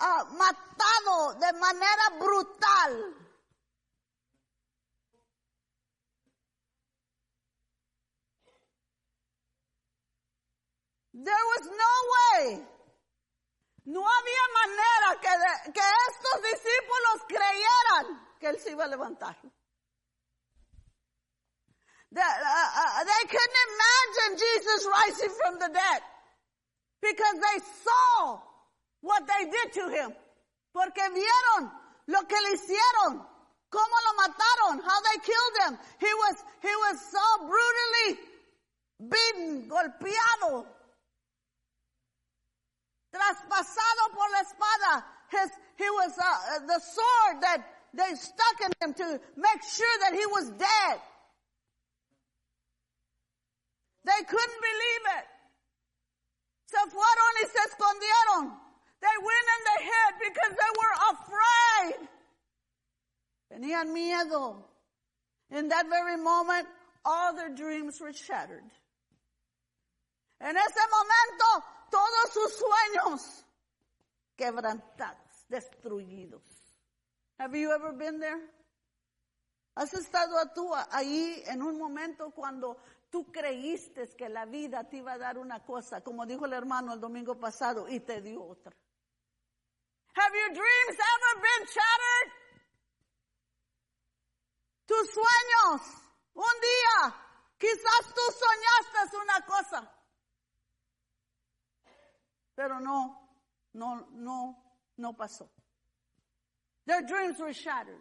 uh, 0.00 0.24
matado 0.36 1.34
de 1.38 1.52
manera 1.58 2.18
brutal. 2.18 3.14
There 11.14 11.44
was 11.56 11.66
no 11.66 11.94
way. 12.50 12.66
No 13.84 14.00
había 14.00 14.44
manera 14.54 15.20
que, 15.20 15.28
de- 15.28 15.72
que 15.72 15.80
estos 16.10 16.42
discípulos 16.42 17.22
creyeran 17.28 18.36
que 18.38 18.46
él 18.48 18.58
se 18.60 18.70
iba 18.70 18.84
a 18.84 18.88
levantar. 18.88 19.36
That, 22.12 22.36
uh, 22.42 23.00
uh, 23.00 23.04
they 23.04 23.26
couldn't 23.26 23.58
imagine 23.72 24.38
Jesus 24.38 24.86
rising 24.86 25.30
from 25.40 25.58
the 25.58 25.68
dead 25.72 26.02
because 27.00 27.36
they 27.40 27.58
saw 27.82 28.38
what 29.00 29.26
they 29.26 29.50
did 29.50 29.72
to 29.72 29.88
him. 29.88 30.14
Porque 30.74 31.00
vieron 31.10 31.72
lo 32.06 32.20
que 32.28 32.36
le 32.40 32.52
hicieron, 32.52 33.26
cómo 33.70 33.96
lo 34.04 34.12
mataron, 34.14 34.80
how 34.84 35.00
they 35.00 35.18
killed 35.24 35.56
him. 35.66 35.78
He 35.98 36.12
was, 36.14 36.36
he 36.60 36.76
was 36.76 37.00
so 37.10 37.46
brutally 37.48 38.20
beaten, 39.00 39.68
golpeado, 39.68 40.66
traspasado 43.12 44.02
por 44.16 44.26
la 44.30 44.40
espada. 44.40 45.04
His, 45.30 45.50
he 45.76 45.88
was 45.90 46.12
uh, 46.18 46.66
the 46.66 46.80
sword 46.80 47.42
that 47.42 47.60
they 47.94 48.14
stuck 48.16 48.56
in 48.64 48.72
him 48.80 48.94
to 48.94 49.20
make 49.36 49.62
sure 49.62 49.96
that 50.00 50.14
he 50.14 50.26
was 50.26 50.50
dead. 50.56 50.96
They 54.04 54.24
couldn't 54.26 54.60
believe 54.60 55.04
it. 55.20 55.26
Se 56.66 56.78
fueron 56.90 57.34
y 57.36 57.44
se 57.46 57.60
escondieron. 57.68 58.56
They 59.00 59.16
went 59.20 59.46
and 59.54 59.62
they 59.68 59.80
hid 59.84 60.12
because 60.26 60.52
they 60.56 60.72
were 60.80 60.94
afraid. 61.12 62.08
Tenían 63.52 63.92
miedo. 63.92 64.64
In 65.50 65.68
that 65.68 65.86
very 65.88 66.16
moment, 66.16 66.66
all 67.04 67.34
their 67.34 67.50
dreams 67.50 68.00
were 68.00 68.12
shattered. 68.12 68.64
En 70.40 70.56
ese 70.56 70.82
momento, 70.90 71.66
todos 71.92 72.32
sus 72.32 72.56
sueños 72.56 73.44
quebrantados, 74.34 75.46
destruidos. 75.48 76.42
Have 77.38 77.54
you 77.54 77.70
ever 77.70 77.92
been 77.92 78.18
there? 78.18 78.40
¿Has 79.74 79.92
estado 79.92 80.36
tú 80.54 80.74
ahí 80.90 81.42
en 81.46 81.62
un 81.62 81.78
momento 81.78 82.30
cuando 82.30 82.78
tú 83.10 83.30
creíste 83.30 84.08
que 84.16 84.30
la 84.30 84.46
vida 84.46 84.88
te 84.88 84.98
iba 84.98 85.12
a 85.12 85.18
dar 85.18 85.36
una 85.36 85.62
cosa, 85.64 86.02
como 86.02 86.24
dijo 86.24 86.46
el 86.46 86.54
hermano 86.54 86.94
el 86.94 87.00
domingo 87.00 87.38
pasado, 87.38 87.86
y 87.86 88.00
te 88.00 88.22
dio 88.22 88.42
otra? 88.42 88.74
Have 90.14 90.38
your 90.38 90.52
dreams 90.54 90.98
ever 90.98 91.42
been 91.42 91.66
shattered? 91.66 92.32
Tus 94.86 95.10
sueños, 95.10 95.82
un 96.34 96.60
día, 96.60 97.14
quizás 97.58 98.14
tú 98.14 98.22
soñaste 98.32 99.16
una 99.18 99.46
cosa, 99.46 100.01
pero 102.62 102.78
no, 102.78 103.18
no, 103.74 104.06
no, 104.12 104.56
no 104.96 105.12
pasó. 105.16 105.50
Their 106.86 107.02
dreams 107.02 107.40
were 107.40 107.52
shattered. 107.52 107.98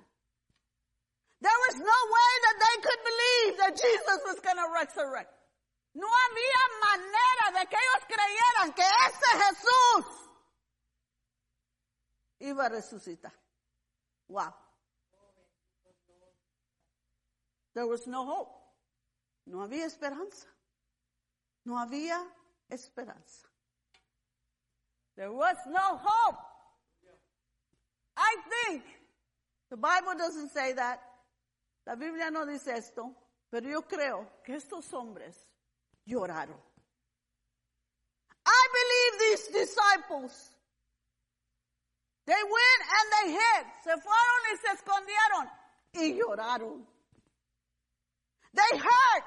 There 1.41 1.59
was 1.65 1.77
no 1.77 1.99
way 2.17 2.31
that 2.45 2.57
they 2.61 2.81
could 2.85 3.01
believe 3.11 3.57
that 3.57 3.73
Jesus 3.75 4.19
was 4.23 4.39
going 4.41 4.57
to 4.57 4.69
resurrect. 4.71 5.33
No 5.95 6.07
había 6.07 6.63
manera 6.85 7.59
de 7.59 7.65
que 7.69 7.77
ellos 7.77 8.05
creyeran 8.05 8.75
que 8.75 8.85
ese 9.07 9.29
Jesús 9.41 10.05
iba 12.39 12.65
a 12.65 12.69
resucitar. 12.69 13.33
Wow. 14.27 14.53
There 17.73 17.87
was 17.87 18.05
no 18.05 18.27
hope. 18.27 18.53
No 19.47 19.63
había 19.63 19.87
esperanza. 19.87 20.45
No 21.65 21.79
había 21.79 22.21
esperanza. 22.69 23.50
There 25.15 25.31
was 25.31 25.55
no 25.67 25.99
hope. 26.01 26.39
I 28.17 28.35
think 28.49 28.83
the 29.69 29.77
Bible 29.77 30.13
doesn't 30.17 30.49
say 30.49 30.73
that. 30.73 31.01
La 31.85 31.95
Biblia 31.95 32.29
no 32.29 32.45
dice 32.45 32.67
esto, 32.67 33.11
pero 33.49 33.67
yo 33.67 33.81
creo 33.81 34.27
que 34.45 34.55
estos 34.55 34.91
hombres 34.93 35.35
lloraron. 36.07 36.59
I 38.45 38.67
believe 38.73 39.19
these 39.19 39.47
disciples, 39.47 40.51
they 42.25 42.33
went 42.33 42.81
and 42.97 43.11
they 43.11 43.31
hid, 43.33 43.65
se 43.83 43.91
fueron 43.97 44.41
y 44.51 44.57
se 44.57 44.67
escondieron 44.75 45.49
y 45.93 46.19
lloraron. 46.19 46.85
They 48.53 48.77
hurt, 48.77 49.23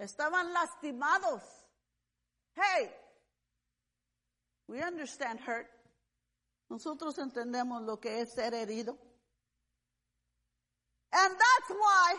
estaban 0.00 0.52
lastimados. 0.52 1.42
Hey, 2.54 2.90
we 4.68 4.80
understand 4.82 5.40
hurt. 5.40 5.66
Nosotros 6.70 7.18
entendemos 7.18 7.82
lo 7.82 7.98
que 8.00 8.20
es 8.20 8.32
ser 8.32 8.52
herido. 8.52 8.96
And 11.12 11.30
that's 11.32 11.70
why 11.70 12.14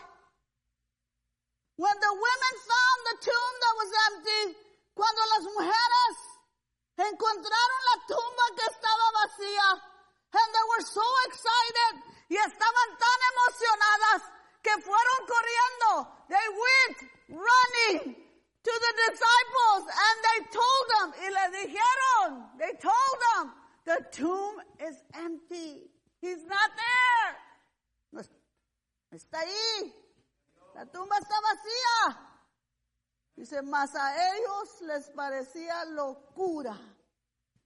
when 1.75 1.95
the 1.99 2.13
women 2.13 2.55
found 2.63 2.99
the 3.11 3.17
tomb 3.27 3.53
that 3.59 3.75
was 3.75 3.91
empty, 4.07 4.57
cuando 4.95 5.21
las 5.35 5.43
mujeres 5.51 6.13
encontraron 6.95 7.81
la 7.91 7.97
tumba 8.07 8.45
que 8.55 8.65
estaba 8.71 9.11
vacía, 9.11 9.69
and 10.31 10.53
they 10.53 10.65
were 10.69 10.85
so 10.85 11.07
excited 11.27 11.93
y 12.29 12.35
estaban 12.37 12.89
tan 12.97 13.19
emocionadas 13.33 14.21
que 14.61 14.71
fueron 14.81 15.19
corriendo. 15.27 16.07
They 16.29 16.47
went 16.65 16.97
running 17.29 18.24
to 18.65 18.73
the 18.85 18.93
disciples 19.05 19.83
and 20.05 20.15
they 20.25 20.39
told 20.49 20.85
them, 20.93 21.07
y 21.21 21.27
le 21.29 21.45
dijeron, 21.53 22.29
they 22.57 22.73
told 22.81 23.17
them, 23.29 23.53
the 23.85 23.97
tomb 24.11 24.55
is 24.81 24.97
empty. 25.13 25.85
He's 26.19 26.43
not 26.45 26.71
there. 26.75 27.45
Está 29.11 29.39
ahí. 29.39 29.93
La 30.73 30.85
tumba 30.85 31.15
está 31.17 31.35
vacía. 31.39 32.17
Dice, 33.37 33.61
mas 33.61 33.95
a 33.95 34.35
ellos 34.35 34.81
les 34.81 35.09
parecía 35.11 35.85
locura 35.85 36.77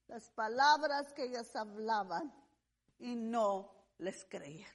las 0.07 0.29
palabras 0.31 1.13
que 1.13 1.23
ellas 1.23 1.55
hablaban 1.55 2.31
y 2.99 3.15
no 3.15 3.71
les 3.99 4.25
creyeron. 4.25 4.73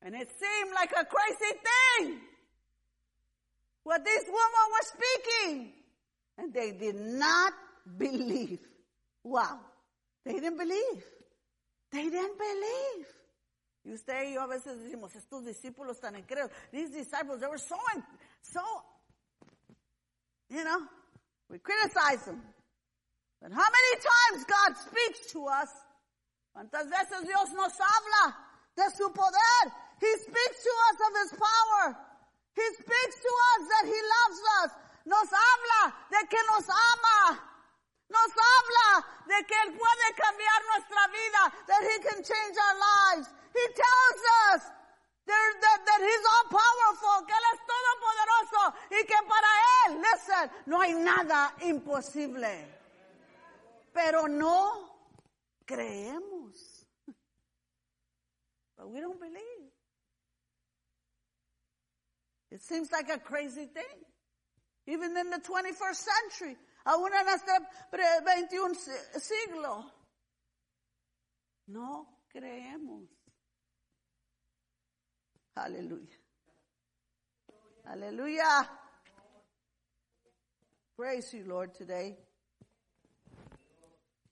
And 0.00 0.14
it 0.14 0.30
seemed 0.38 0.72
like 0.74 0.92
a 0.92 1.04
crazy 1.04 1.58
thing. 1.58 2.20
What 3.88 4.04
this 4.04 4.24
woman 4.26 4.66
was 4.68 4.92
speaking. 4.92 5.72
And 6.36 6.52
they 6.52 6.72
did 6.72 6.94
not 6.94 7.54
believe. 7.96 8.60
Wow. 9.24 9.60
They 10.26 10.34
didn't 10.34 10.58
believe. 10.58 11.02
They 11.90 12.10
didn't 12.10 12.36
believe. 12.36 13.06
Y 13.86 13.92
usted 13.94 14.28
y 14.28 14.34
yo 14.34 14.42
a 14.42 14.46
veces 14.46 14.78
decimos, 14.78 15.16
estos 15.16 15.42
discípulos 15.42 15.98
tan 16.00 16.16
incrédulos. 16.16 16.50
These 16.70 16.90
disciples, 16.90 17.40
they 17.40 17.46
were 17.46 17.56
so, 17.56 17.78
so, 18.42 18.60
you 20.50 20.62
know, 20.64 20.82
we 21.48 21.58
criticize 21.58 22.26
them. 22.26 22.42
But 23.40 23.52
how 23.52 23.68
many 23.72 24.02
times 24.02 24.44
God 24.44 24.76
speaks 24.76 25.32
to 25.32 25.46
us? 25.46 25.70
¿Cuántas 26.54 26.90
veces 26.90 27.26
Dios 27.26 27.52
nos 27.54 27.72
habla 27.72 28.36
de 28.76 28.84
su 28.94 29.08
poder? 29.08 29.72
He 29.98 30.14
speaks 30.18 30.62
to 30.62 30.72
us 30.90 31.00
of 31.08 31.16
His 31.22 31.38
power. 31.40 32.07
He 32.58 32.68
speaks 32.74 33.16
to 33.22 33.32
us 33.54 33.60
that 33.70 33.84
He 33.86 34.00
loves 34.18 34.40
us. 34.58 34.70
Nos 35.06 35.30
habla 35.30 35.94
de 36.10 36.20
que 36.26 36.42
nos 36.50 36.66
ama. 36.66 37.38
Nos 38.10 38.32
habla 38.34 38.88
de 39.30 39.38
que 39.46 39.56
Él 39.62 39.78
puede 39.78 40.06
cambiar 40.18 40.60
nuestra 40.74 41.06
vida, 41.06 41.40
that 41.68 41.82
He 41.86 41.96
can 42.02 42.18
change 42.24 42.56
our 42.58 42.76
lives. 42.82 43.28
He 43.54 43.64
tells 43.78 44.20
us 44.50 44.62
there, 45.24 45.50
that, 45.60 45.78
that 45.86 46.00
He's 46.02 46.24
all 46.34 46.46
powerful, 46.50 47.26
que 47.26 47.36
Él 47.36 47.46
es 47.54 47.60
todopoderoso 47.70 48.62
y 48.90 49.04
que 49.06 49.20
para 49.28 49.50
Él, 49.86 50.02
listen, 50.02 50.50
no 50.66 50.80
hay 50.80 50.94
nada 50.94 51.54
imposible. 51.62 52.66
Pero 53.92 54.26
no 54.26 54.98
creemos. 55.64 56.86
But 58.76 58.88
we 58.90 59.00
don't 59.00 59.20
believe. 59.20 59.57
It 62.50 62.62
seems 62.62 62.90
like 62.90 63.08
a 63.10 63.18
crazy 63.18 63.66
thing. 63.66 63.98
Even 64.86 65.16
in 65.16 65.30
the 65.30 65.38
21st 65.38 66.08
century, 66.30 66.56
aún 66.86 67.10
en 67.12 67.28
este 67.28 67.50
pre- 67.90 68.20
21 68.24 68.74
siglo. 69.18 69.84
No 71.68 72.06
creemos. 72.34 73.06
Aleluya. 75.56 76.16
Aleluya. 77.86 78.66
Praise 80.96 81.34
you, 81.34 81.44
Lord, 81.46 81.74
today. 81.74 82.16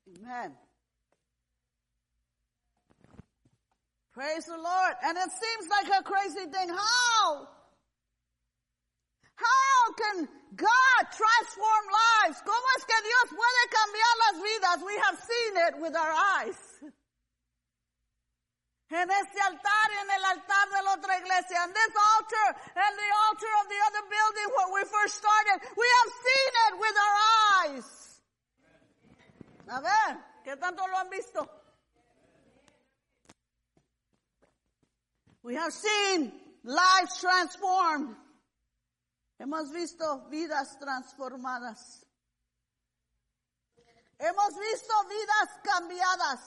Amen. 0.08 0.52
Praise 4.12 4.46
the 4.46 4.56
Lord. 4.56 4.94
And 5.04 5.18
it 5.18 5.30
seems 5.30 5.68
like 5.70 6.00
a 6.00 6.02
crazy 6.02 6.50
thing. 6.50 6.68
How? 6.70 7.48
Can 9.96 10.28
God 10.54 11.02
transform 11.10 11.84
lives? 11.88 12.42
¿Cómo 12.44 12.66
es 12.76 12.84
que 12.84 13.00
Dios 13.02 13.26
puede 13.32 13.62
cambiar 13.72 14.14
las 14.24 14.36
vidas? 14.42 14.82
We 14.84 14.96
have 14.98 15.18
seen 15.18 15.52
it 15.68 15.74
with 15.80 15.96
our 15.96 16.12
eyes. 16.12 16.60
En 18.88 19.10
este 19.10 19.40
altar 19.40 19.90
y 19.90 19.98
en 19.98 20.10
el 20.10 20.24
altar 20.24 20.68
de 20.70 20.82
la 20.82 20.92
otra 20.94 21.18
iglesia, 21.18 21.62
and 21.64 21.74
this 21.74 21.94
altar 22.14 22.56
and 22.76 22.96
the 22.96 23.10
altar 23.26 23.52
of 23.60 23.68
the 23.68 23.80
other 23.86 24.02
building 24.08 24.48
where 24.54 24.72
we 24.74 24.84
first 24.84 25.16
started, 25.16 25.58
we 25.76 25.86
have 25.98 26.12
seen 26.22 26.52
it 26.66 26.78
with 26.78 26.96
our 26.96 27.16
eyes. 27.64 28.20
A 29.68 29.80
ver, 29.80 30.24
¿qué 30.44 30.56
tanto 30.56 30.86
lo 30.86 30.98
han 30.98 31.10
visto? 31.10 31.48
We 35.42 35.56
have 35.56 35.72
seen 35.72 36.32
lives 36.62 37.20
transformed. 37.20 38.14
Hemos 39.38 39.70
visto 39.70 40.28
vidas 40.28 40.78
transformadas. 40.78 42.06
Hemos 44.18 44.58
visto 44.58 45.04
vidas 45.08 45.48
cambiadas. 45.62 46.40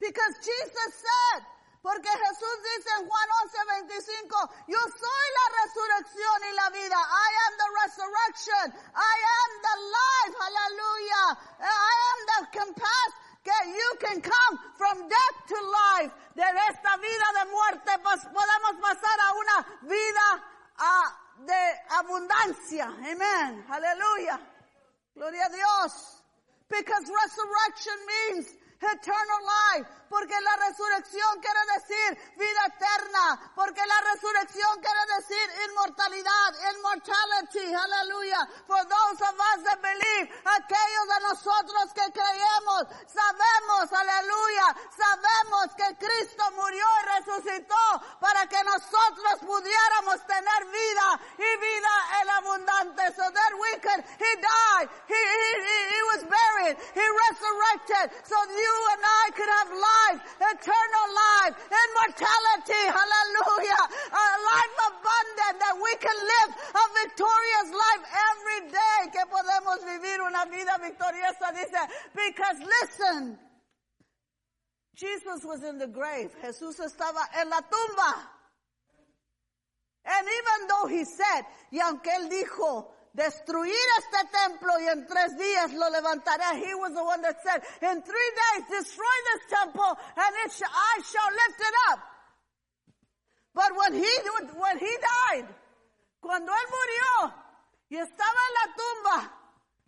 Because 0.00 0.34
Jesus 0.40 0.94
said, 0.94 1.42
porque 1.82 2.08
Jesús 2.08 2.56
dice 2.62 2.90
en 2.98 3.08
Juan 3.08 3.28
11, 3.42 3.58
25, 3.86 4.50
yo 4.68 4.78
soy 4.78 5.26
la 5.38 5.46
resurrección 5.62 6.38
y 6.48 6.52
la 6.54 6.70
vida. 6.70 6.96
I 6.96 7.30
am 7.46 7.52
the 7.58 7.70
resurrection. 7.82 8.64
I 8.94 9.16
am 9.38 9.50
the 9.62 9.76
life. 9.98 10.34
Hallelujah. 10.40 11.28
I 11.60 11.94
am 12.10 12.18
the 12.26 12.58
compass 12.58 13.10
que 13.44 13.58
you 13.72 13.96
can 14.00 14.20
come 14.20 14.58
from 14.76 15.08
death 15.08 15.36
to 15.48 15.58
life. 15.60 16.12
De 16.34 16.42
esta 16.42 16.96
vida 16.96 17.26
de 17.34 17.50
muerte 17.50 17.98
pues 18.02 18.20
podemos 18.26 18.80
pasar 18.80 19.18
a 19.20 19.32
una 19.34 19.66
vida 19.82 20.44
uh, 20.78 21.27
de 21.46 21.62
abundancia. 21.90 22.86
Amen. 22.86 23.64
Hallelujah. 23.68 24.40
Gloria 25.14 25.46
a 25.46 25.50
Dios. 25.50 26.22
Because 26.68 27.04
resurrection 27.08 27.98
means 28.06 28.54
eternal 28.80 29.42
life. 29.44 29.88
Porque 30.08 30.40
la 30.40 30.56
resurrección 30.56 31.40
quiere 31.40 31.60
decir 31.76 32.32
vida 32.36 32.62
eterna. 32.64 33.52
Porque 33.54 33.84
la 33.84 34.00
resurrección 34.12 34.80
quiere 34.80 35.04
decir 35.20 35.46
inmortalidad, 35.68 36.48
immortality. 36.72 37.72
Hallelujah. 37.72 38.48
For 38.66 38.80
those 38.88 39.20
of 39.20 39.36
us 39.36 39.58
that 39.64 39.82
believe, 39.82 40.32
aquellos 40.48 41.06
de 41.12 41.20
nosotros 41.28 41.92
que 41.92 42.08
creemos, 42.08 42.82
sabemos, 43.04 43.92
aleluya, 43.92 44.66
sabemos 44.96 45.76
que 45.76 45.88
Cristo 46.00 46.44
murió 46.56 46.86
y 47.02 47.20
resucitó 47.20 47.84
para 48.20 48.46
que 48.46 48.64
nosotros 48.64 49.44
pudiéramos 49.44 50.24
tener 50.26 50.60
vida 50.72 51.20
y 51.36 51.56
vida 51.60 51.94
en 52.22 52.30
abundante. 52.30 53.12
So 53.12 53.28
that 53.28 53.52
we 53.60 53.76
could, 53.80 54.00
He 54.16 54.32
died, 54.40 54.88
He, 55.06 55.20
he, 55.20 55.50
he, 55.68 55.78
he 55.92 56.02
was 56.16 56.24
buried, 56.24 56.76
He 56.94 57.04
resurrected, 57.28 58.24
so 58.24 58.36
you 58.48 58.67
and 58.68 59.02
I 59.04 59.26
could 59.34 59.52
have 59.58 59.70
life 59.70 59.98
life, 60.08 60.20
eternal 60.40 61.06
life, 61.14 61.54
immortality, 61.68 62.82
hallelujah, 62.88 63.84
a 64.12 64.26
life 64.52 64.76
abundant 64.88 65.54
that 65.60 65.76
we 65.76 65.92
can 66.00 66.16
live 66.16 66.50
a 66.56 66.84
victorious 67.04 67.68
life 67.72 68.04
every 68.30 68.60
day, 68.72 68.98
que 69.12 69.24
podemos 69.28 69.78
vivir 69.84 70.20
una 70.20 70.46
vida 70.46 70.78
victoriosa, 70.80 71.52
dice, 71.52 71.82
because 72.14 72.58
listen, 72.60 73.38
Jesus 74.94 75.44
was 75.44 75.62
in 75.62 75.78
the 75.78 75.86
grave, 75.86 76.34
Jesús 76.42 76.78
estaba 76.80 77.22
en 77.40 77.48
la 77.50 77.60
tumba. 77.60 78.28
And 80.10 80.26
even 80.26 80.68
though 80.68 80.86
he 80.86 81.04
said, 81.04 81.44
y 81.70 81.80
aunque 81.80 82.10
él 82.10 82.30
dijo, 82.30 82.86
destruir 83.18 83.86
este 83.98 84.30
templo 84.30 84.78
y 84.78 84.88
en 84.88 85.06
tres 85.06 85.36
días 85.36 85.72
lo 85.74 85.90
levantaré. 85.90 86.62
He 86.64 86.74
was 86.74 86.94
the 86.94 87.02
one 87.02 87.20
that 87.22 87.42
said, 87.42 87.60
in 87.82 88.00
three 88.02 88.30
days 88.40 88.62
destroy 88.70 89.16
this 89.34 89.50
temple 89.50 89.98
and 90.16 90.32
it 90.46 90.52
sh 90.52 90.62
I 90.62 91.02
shall 91.02 91.32
lift 91.32 91.60
it 91.60 91.74
up. 91.90 91.98
But 93.54 93.72
when 93.74 93.94
he, 93.94 94.12
when 94.56 94.78
he 94.78 94.96
died, 95.02 95.48
cuando 96.20 96.52
él 96.52 96.66
murió 96.70 97.34
y 97.90 97.96
estaba 97.96 98.40
en 98.46 98.54
la 98.54 98.66
tumba, 98.78 99.32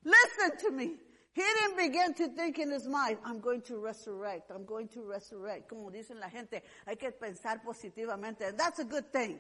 listen 0.05 0.59
to 0.67 0.71
me. 0.73 0.97
He 1.33 1.43
didn't 1.43 1.77
begin 1.77 2.15
to 2.15 2.35
think 2.35 2.59
in 2.59 2.73
his 2.73 2.89
mind, 2.89 3.19
I'm 3.25 3.39
going 3.39 3.63
to 3.63 3.79
resurrect, 3.79 4.51
I'm 4.51 4.65
going 4.65 4.89
to 4.89 5.05
resurrect. 5.05 5.69
Como 5.69 5.89
dicen 5.91 6.19
la 6.19 6.29
gente, 6.29 6.63
hay 6.85 6.97
que 6.97 7.13
pensar 7.13 7.63
positivamente. 7.63 8.49
And 8.49 8.59
that's 8.59 8.81
a 8.81 8.85
good 8.85 9.13
thing. 9.13 9.39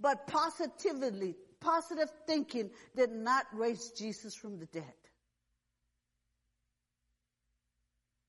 But 0.00 0.26
positively, 0.26 1.36
positive 1.62 2.10
thinking 2.26 2.70
did 2.94 3.10
not 3.10 3.46
raise 3.52 3.90
Jesus 3.92 4.34
from 4.34 4.58
the 4.58 4.66
dead. 4.66 4.94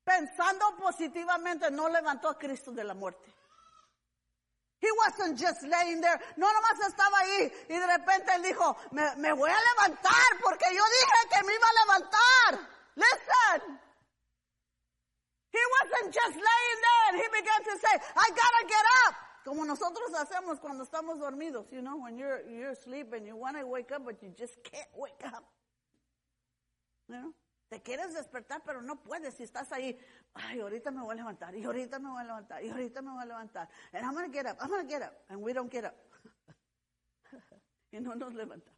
Pensando 0.06 0.76
positivamente 0.78 1.72
no 1.72 1.90
levantó 1.90 2.30
a 2.30 2.38
Cristo 2.38 2.72
de 2.72 2.84
la 2.84 2.94
muerte. 2.94 3.32
He 4.80 4.90
wasn't 4.98 5.40
just 5.40 5.64
laying 5.64 6.02
there. 6.02 6.20
No 6.36 6.48
nomás 6.52 6.78
estaba 6.86 7.20
ahí 7.20 7.52
y 7.70 7.80
de 7.80 7.88
repente 7.88 8.36
él 8.36 8.44
dijo, 8.44 8.76
me, 8.92 9.16
me 9.16 9.32
voy 9.32 9.50
a 9.50 9.58
levantar 9.58 10.28
porque 10.44 10.66
yo 10.76 10.84
dije 10.84 11.30
que 11.32 11.44
me 11.48 11.54
iba 11.56 11.68
a 11.68 11.86
levantar. 11.86 12.70
Listen. 12.96 13.80
He 15.54 15.64
wasn't 15.80 16.14
just 16.14 16.36
laying 16.36 16.80
there 16.82 16.94
he 17.22 17.28
began 17.30 17.64
to 17.64 17.78
say, 17.80 17.96
I 17.96 18.28
gotta 18.30 18.64
get 18.68 18.86
up. 19.08 19.33
Como 19.44 19.66
nosotros 19.66 20.14
hacemos 20.14 20.60
cuando 20.60 20.84
estamos 20.84 21.20
dormidos, 21.20 21.70
you 21.70 21.82
know, 21.82 21.98
when 21.98 22.18
you're, 22.18 22.42
you're 22.50 22.72
asleep 22.72 23.14
and 23.14 23.26
you 23.26 23.36
want 23.36 23.58
to 23.58 23.66
wake 23.66 23.92
up, 23.92 24.06
but 24.06 24.22
you 24.22 24.34
just 24.38 24.56
can't 24.64 24.88
wake 24.96 25.24
up. 25.26 25.44
You 27.10 27.16
know? 27.16 27.34
Te 27.70 27.82
quieres 27.82 28.14
despertar, 28.14 28.62
pero 28.64 28.82
no 28.82 29.02
puedes 29.02 29.34
si 29.34 29.44
estás 29.44 29.72
ahí. 29.72 29.98
Ay, 30.34 30.60
ahorita 30.60 30.92
me 30.92 31.02
voy 31.02 31.14
a 31.14 31.16
levantar, 31.16 31.56
y 31.56 31.64
ahorita 31.64 32.00
me 32.00 32.10
voy 32.10 32.22
a 32.22 32.26
levantar, 32.26 32.64
y 32.64 32.70
ahorita 32.70 33.02
me 33.02 33.12
voy 33.12 33.24
a 33.24 33.26
levantar. 33.26 33.68
And 33.92 34.06
I'm 34.06 34.14
going 34.14 34.32
to 34.32 34.32
get 34.32 34.46
up, 34.46 34.58
I'm 34.62 34.70
going 34.70 34.88
to 34.88 34.94
get 34.94 35.02
up. 35.02 35.14
And 35.30 35.42
we 35.42 35.54
don't 35.54 35.72
get 35.72 35.84
up. 35.86 35.96
y 37.92 38.00
no 38.00 38.14
nos 38.14 38.34
levantamos. 38.34 38.78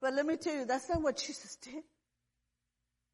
But 0.00 0.14
let 0.14 0.24
me 0.24 0.36
tell 0.36 0.54
you, 0.54 0.64
that's 0.64 0.88
not 0.88 1.02
what 1.02 1.16
Jesus 1.16 1.56
did. 1.56 1.84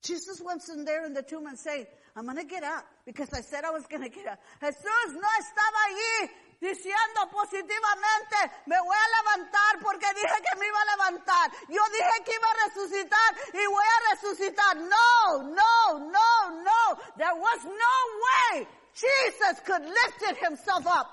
Jesus 0.07 0.41
wasn't 0.41 0.87
there 0.87 1.05
in 1.05 1.13
the 1.13 1.23
tomb 1.23 1.47
and 1.47 1.59
saying, 1.59 1.87
I'm 2.15 2.25
going 2.25 2.39
to 2.39 2.45
get 2.45 2.63
up 2.63 2.87
because 3.05 3.29
I 3.35 3.41
said 3.43 3.65
I 3.65 3.71
was 3.71 3.87
going 3.91 4.03
to 4.03 4.09
get 4.09 4.27
up. 4.27 4.39
Jesús 4.63 5.13
no 5.13 5.29
estaba 5.43 5.81
allí 5.91 6.31
diciendo 6.61 7.29
positivamente, 7.31 8.37
me 8.67 8.77
voy 8.79 8.97
a 8.97 9.09
levantar 9.19 9.83
porque 9.83 10.07
dije 10.15 10.39
que 10.41 10.59
me 10.59 10.67
iba 10.67 10.79
a 10.81 10.97
levantar. 10.97 11.51
Yo 11.69 11.83
dije 11.93 12.25
que 12.25 12.33
iba 12.33 12.47
a 12.47 12.69
resucitar 12.69 13.31
y 13.53 13.67
voy 13.67 13.85
a 13.85 14.15
resucitar. 14.15 14.77
No, 14.77 15.43
no, 15.43 15.99
no, 15.99 16.63
no. 16.63 17.03
There 17.17 17.35
was 17.35 17.65
no 17.65 17.95
way 18.27 18.69
Jesus 18.95 19.61
could 19.67 19.83
lift 19.83 20.41
himself 20.41 20.87
up. 20.87 21.09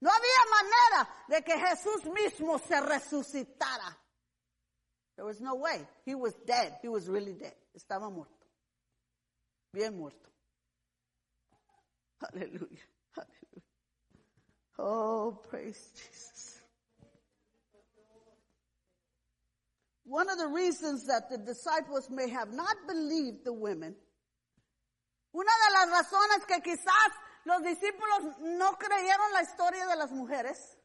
No 0.00 0.10
había 0.10 0.44
manera 0.50 1.08
de 1.28 1.42
que 1.42 1.58
Jesús 1.58 2.04
mismo 2.06 2.58
se 2.58 2.80
resucitara. 2.80 3.96
There 5.16 5.24
was 5.24 5.40
no 5.40 5.54
way. 5.54 5.86
He 6.04 6.14
was 6.14 6.34
dead. 6.44 6.78
He 6.82 6.88
was 6.88 7.08
really 7.08 7.34
dead. 7.34 7.54
Estaba 7.74 8.08
muerto. 8.08 8.46
Bien 9.72 9.96
muerto. 9.96 10.30
Aleluya. 12.20 12.82
Aleluya. 13.16 13.62
Oh, 14.78 15.40
praise 15.48 15.90
Jesus. 15.94 16.60
One 20.04 20.28
of 20.28 20.38
the 20.38 20.48
reasons 20.48 21.06
that 21.06 21.30
the 21.30 21.38
disciples 21.38 22.10
may 22.10 22.28
have 22.28 22.52
not 22.52 22.76
believed 22.86 23.44
the 23.44 23.52
women, 23.52 23.94
una 25.32 25.50
de 25.66 25.72
las 25.72 26.04
razones 26.04 26.46
que 26.46 26.60
quizás 26.60 27.10
los 27.46 27.62
discípulos 27.62 28.38
no 28.40 28.72
creyeron 28.72 29.32
la 29.32 29.42
historia 29.42 29.86
de 29.86 29.96
las 29.96 30.12
mujeres, 30.12 30.76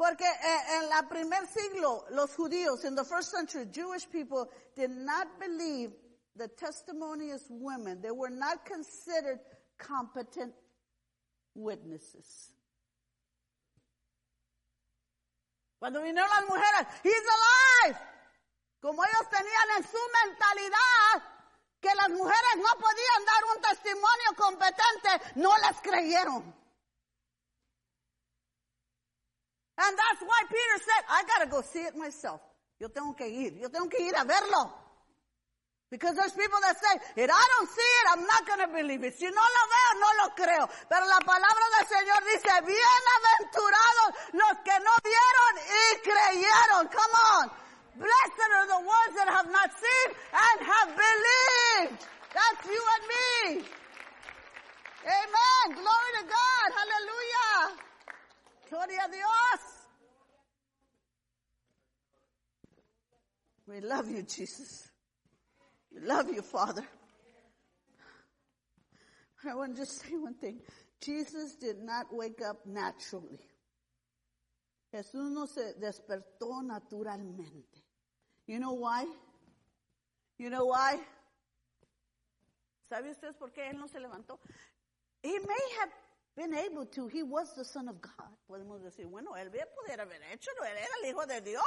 porque 0.00 0.24
en 0.24 0.88
la 0.88 1.02
primer 1.02 1.46
siglo 1.46 2.06
los 2.12 2.34
judíos, 2.34 2.86
in 2.86 2.94
the 2.94 3.04
first 3.04 3.30
century, 3.30 3.66
Jewish 3.70 4.08
people 4.10 4.48
did 4.74 4.88
not 4.88 5.28
believe 5.38 5.92
the 6.36 6.48
testimonious 6.48 7.44
women. 7.50 8.00
They 8.00 8.10
were 8.10 8.30
not 8.30 8.64
considered 8.64 9.40
competent 9.76 10.54
witnesses. 11.54 12.54
Cuando 15.78 16.00
vinieron 16.00 16.30
las 16.30 16.48
mujeres, 16.48 16.86
he's 17.02 17.26
alive. 17.36 17.98
Como 18.80 19.04
ellos 19.04 19.28
tenían 19.28 19.76
en 19.76 19.84
su 19.84 19.98
mentalidad 20.24 21.28
que 21.78 21.94
las 21.94 22.08
mujeres 22.08 22.56
no 22.56 22.72
podían 22.80 23.24
dar 23.26 23.44
un 23.54 23.60
testimonio 23.60 24.34
competente, 24.34 25.40
no 25.40 25.50
las 25.58 25.78
creyeron. 25.82 26.59
And 29.80 29.96
that's 29.96 30.20
why 30.20 30.40
Peter 30.44 30.76
said, 30.84 31.02
I 31.08 31.24
gotta 31.24 31.48
go 31.48 31.62
see 31.62 31.80
it 31.80 31.96
myself. 31.96 32.40
Yo 32.78 32.88
tengo 32.88 33.16
que 33.16 33.26
ir, 33.26 33.56
yo 33.56 33.68
tengo 33.68 33.88
que 33.88 34.04
ir 34.04 34.14
a 34.14 34.24
verlo. 34.24 34.70
Because 35.90 36.14
there's 36.14 36.32
people 36.32 36.60
that 36.62 36.78
say, 36.78 36.94
if 37.18 37.26
I 37.26 37.44
don't 37.58 37.66
see 37.68 37.90
it, 37.98 38.04
I'm 38.14 38.22
not 38.22 38.46
going 38.46 38.62
to 38.62 38.70
believe 38.70 39.02
it. 39.02 39.10
Si 39.18 39.26
no 39.26 39.42
lo 39.42 39.62
veo, 39.66 39.90
no 39.98 40.10
lo 40.22 40.26
creo. 40.38 40.64
Pero 40.86 41.02
la 41.02 41.18
palabra 41.18 41.66
del 41.74 41.86
Señor 41.90 42.22
dice, 42.30 42.46
bienaventurados 42.62 44.08
los 44.38 44.54
que 44.62 44.76
no 44.86 44.94
vieron 45.02 45.52
y 45.66 45.98
creyeron. 45.98 46.86
Come 46.94 47.16
on. 47.34 47.50
Blessed 47.98 48.50
are 48.54 48.66
the 48.70 48.86
ones 48.86 49.12
that 49.18 49.28
have 49.34 49.50
not 49.50 49.70
seen 49.74 50.08
and 50.30 50.56
have 50.62 50.94
believed. 50.94 52.06
That's 52.32 52.62
you 52.70 52.82
and 52.94 53.04
me. 53.10 53.66
Amen. 55.02 55.74
Glory 55.74 56.10
to 56.22 56.24
God. 56.30 56.66
Hallelujah. 56.70 57.82
Gloria 58.70 59.04
a 59.04 59.10
Dios. 59.10 59.69
We 63.70 63.80
love 63.80 64.10
you, 64.10 64.22
Jesus. 64.22 64.90
We 65.94 66.00
love 66.00 66.28
you, 66.28 66.42
Father. 66.42 66.84
I 69.48 69.54
want 69.54 69.76
to 69.76 69.82
just 69.82 70.02
say 70.02 70.16
one 70.16 70.34
thing. 70.34 70.60
Jesus 71.00 71.54
did 71.54 71.76
not 71.80 72.06
wake 72.12 72.42
up 72.42 72.66
naturally. 72.66 73.38
Jesús 74.92 75.30
no 75.30 75.46
se 75.46 75.74
despertó 75.80 76.64
naturalmente. 76.64 77.84
You 78.48 78.58
know 78.58 78.72
why? 78.72 79.06
You 80.36 80.50
know 80.50 80.66
why? 80.66 80.98
¿Sabe 82.90 83.12
ustedes 83.12 83.36
por 83.38 83.52
qué 83.52 83.70
él 83.70 83.78
no 83.78 83.86
se 83.86 84.00
levantó? 84.00 84.40
He 85.22 85.38
may 85.38 85.64
have 85.78 85.90
been 86.36 86.54
able 86.54 86.86
to. 86.86 87.06
He 87.06 87.22
was 87.22 87.54
the 87.54 87.64
son 87.64 87.88
of 87.88 88.00
God. 88.00 88.36
Podemos 88.50 88.82
decir, 88.82 89.06
bueno, 89.06 89.36
él 89.36 89.48
bien 89.50 89.66
pudiera 89.76 90.02
haber 90.02 90.20
hecho, 90.32 90.50
él 90.60 90.76
era 90.76 90.94
el 91.04 91.08
hijo 91.08 91.24
de 91.24 91.40
Dios. 91.40 91.62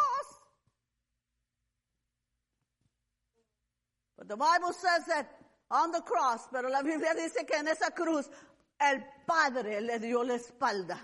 But 4.17 4.27
the 4.27 4.37
Bible 4.37 4.73
says 4.73 5.05
that 5.07 5.27
on 5.71 5.91
the 5.91 6.01
cross, 6.01 6.47
pero 6.51 6.69
la 6.69 6.83
Biblia 6.83 7.13
dice 7.15 7.45
que 7.47 7.57
en 7.57 7.67
esa 7.67 7.91
cruz 7.91 8.29
el 8.79 9.03
Padre 9.25 9.81
le 9.81 9.99
dio 9.99 10.21
la 10.21 10.35
espalda. 10.35 10.97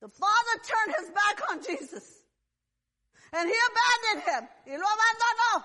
The 0.00 0.08
Father 0.08 0.62
turned 0.62 0.94
his 1.00 1.10
back 1.10 1.50
on 1.50 1.62
Jesus. 1.62 2.18
And 3.32 3.48
he 3.48 3.54
abandoned 3.54 4.22
him. 4.30 4.48
Y 4.66 4.76
lo 4.76 4.86
abandonó. 4.86 5.64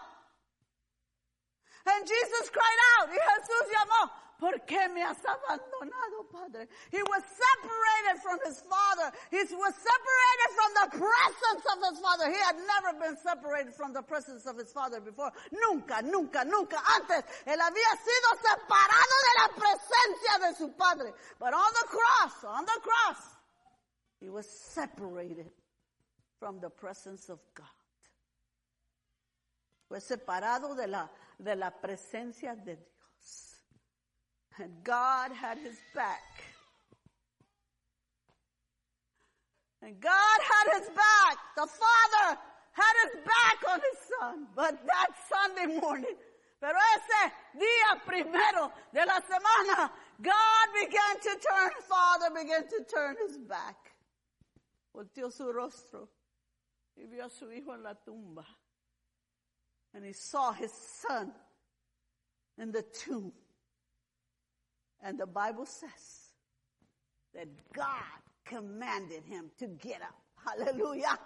And 1.85 2.07
Jesus 2.07 2.49
cried 2.49 2.79
out. 2.97 3.09
Y 3.09 3.17
Jesús 3.17 3.71
llamó. 3.71 4.22
¿Por 4.43 4.59
qué 4.65 4.89
me 4.89 5.01
has 5.01 5.23
abandonado, 5.23 6.27
Padre? 6.29 6.67
He 6.91 7.01
was 7.03 7.23
separated 7.23 8.21
from 8.21 8.39
his 8.43 8.59
Father. 8.59 9.15
He 9.31 9.37
was 9.55 9.73
separated 9.73 10.49
from 10.51 10.71
the 10.83 10.87
presence 10.99 11.63
of 11.71 11.79
his 11.87 11.99
Father. 12.03 12.27
He 12.27 12.41
had 12.43 12.57
never 12.59 12.99
been 12.99 13.15
separated 13.15 13.73
from 13.73 13.93
the 13.93 14.01
presence 14.01 14.45
of 14.45 14.57
his 14.57 14.69
Father 14.73 14.99
before. 14.99 15.31
Nunca, 15.53 16.01
nunca, 16.03 16.43
nunca. 16.43 16.75
Antes, 16.75 17.23
él 17.45 17.57
había 17.57 17.91
sido 18.03 18.29
separado 18.43 19.15
de 19.23 19.33
la 19.39 19.47
presencia 19.55 20.39
de 20.49 20.55
su 20.57 20.67
Padre. 20.75 21.13
But 21.39 21.53
on 21.53 21.71
the 21.79 21.87
cross, 21.87 22.43
on 22.43 22.65
the 22.65 22.81
cross, 22.81 23.23
he 24.19 24.29
was 24.29 24.45
separated 24.45 25.51
from 26.37 26.59
the 26.59 26.69
presence 26.69 27.29
of 27.29 27.39
God. 27.55 27.65
Fue 29.87 30.01
separado 30.01 30.75
de 30.75 30.87
la, 30.87 31.07
de 31.41 31.55
la 31.55 31.71
presencia 31.71 32.57
de 32.57 32.75
Dios. 32.75 32.92
And 34.59 34.71
God 34.83 35.31
had 35.31 35.57
his 35.57 35.77
back. 35.95 36.43
And 39.81 39.99
God 39.99 40.39
had 40.41 40.79
his 40.79 40.89
back. 40.89 41.37
The 41.55 41.67
Father 41.67 42.39
had 42.71 42.93
his 43.03 43.21
back 43.25 43.71
on 43.71 43.79
his 43.79 43.99
son. 44.19 44.47
But 44.55 44.79
that 44.85 45.07
Sunday 45.27 45.79
morning, 45.79 46.15
pero 46.61 46.77
ese 46.95 47.31
día 47.57 47.99
primero 48.05 48.71
de 48.93 49.05
la 49.05 49.19
semana, 49.19 49.91
God 50.21 50.67
began 50.73 51.19
to 51.21 51.29
turn, 51.29 51.71
Father 51.89 52.29
began 52.33 52.67
to 52.67 52.83
turn 52.89 53.15
his 53.27 53.37
back. 53.37 53.75
Volteó 54.95 55.31
su 55.31 55.51
rostro 55.51 56.07
y 56.95 57.05
vio 57.05 57.25
a 57.25 57.29
su 57.29 57.51
hijo 57.51 57.73
en 57.73 57.83
la 57.83 57.95
tumba. 57.95 58.45
And 59.95 60.05
he 60.05 60.13
saw 60.13 60.53
his 60.53 60.71
son 60.71 61.31
in 62.57 62.71
the 62.71 62.83
tomb. 62.83 63.33
And 65.03 65.19
the 65.19 65.27
Bible 65.27 65.65
says 65.65 66.31
that 67.35 67.47
God 67.73 68.19
commanded 68.45 69.23
him 69.25 69.51
to 69.59 69.67
get 69.67 70.01
up. 70.01 70.15
Hallelujah. 70.45 71.19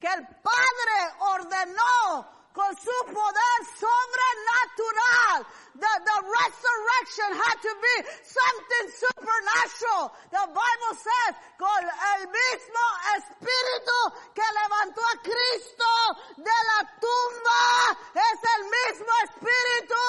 Que 0.00 0.10
el 0.10 0.22
Padre 0.42 0.98
ordenó 1.20 2.26
con 2.52 2.76
su 2.76 2.96
poder 3.06 3.56
sobrenatural. 3.80 5.46
The, 5.72 5.92
the 6.04 6.18
resurrection 6.20 7.28
had 7.32 7.56
to 7.64 7.72
be 7.80 7.96
something 8.20 8.86
supernatural. 8.92 10.12
The 10.30 10.46
Bible 10.52 10.94
says, 11.00 11.32
con 11.56 11.80
el 11.80 12.28
mismo 12.28 12.84
espíritu 13.16 13.98
que 14.34 14.44
levantó 14.44 15.00
a 15.00 15.16
Cristo 15.22 15.88
de 16.36 16.58
la 16.68 16.80
tumba, 17.00 17.64
es 18.12 18.38
el 18.42 18.62
mismo 18.68 19.12
espíritu 19.24 20.04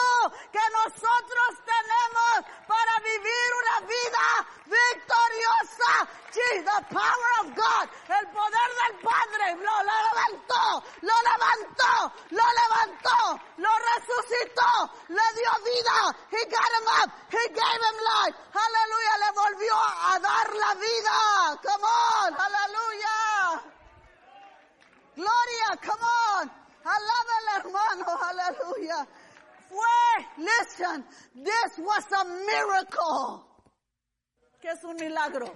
que 0.52 0.66
nosotros 0.84 1.50
tenemos 1.64 2.34
para 2.74 2.96
vivir 3.06 3.48
una 3.62 3.78
vida 3.86 4.26
victoriosa. 4.66 5.94
Gee, 6.34 6.62
the 6.66 6.80
power 6.90 7.32
of 7.42 7.48
God, 7.54 7.86
el 8.10 8.26
poder 8.34 8.70
del 8.82 8.96
Padre, 9.06 9.46
lo, 9.62 9.76
lo 9.90 9.98
levantó, 10.10 10.66
lo 11.02 11.16
levantó, 11.30 11.94
lo 12.32 12.46
levantó, 12.62 13.18
lo 13.58 13.70
resucitó, 13.94 14.72
le 15.10 15.26
dio 15.38 15.52
vida. 15.70 15.98
He 16.32 16.42
got 16.50 16.72
him 16.78 16.88
up. 16.98 17.10
He 17.30 17.44
gave 17.54 17.82
him 17.88 17.98
life. 18.10 18.36
Aleluya, 18.66 19.14
le 19.24 19.30
volvió 19.38 19.76
a 20.10 20.20
dar 20.20 20.48
la 20.64 20.74
vida. 20.74 21.18
Come 21.62 21.86
on, 21.86 22.34
aleluya. 22.48 23.18
Gloria, 25.16 25.70
come 25.86 26.06
on. 26.34 26.64
Alábale, 26.84 27.52
hermano, 27.58 28.20
aleluya. 28.30 29.08
Fue, 29.74 30.28
listen, 30.38 31.04
this 31.34 31.80
was 31.80 32.06
a 32.12 32.24
miracle. 32.26 33.44
¿Qué 34.62 34.70
es 34.70 34.84
un 34.84 34.96
milagro? 34.96 35.52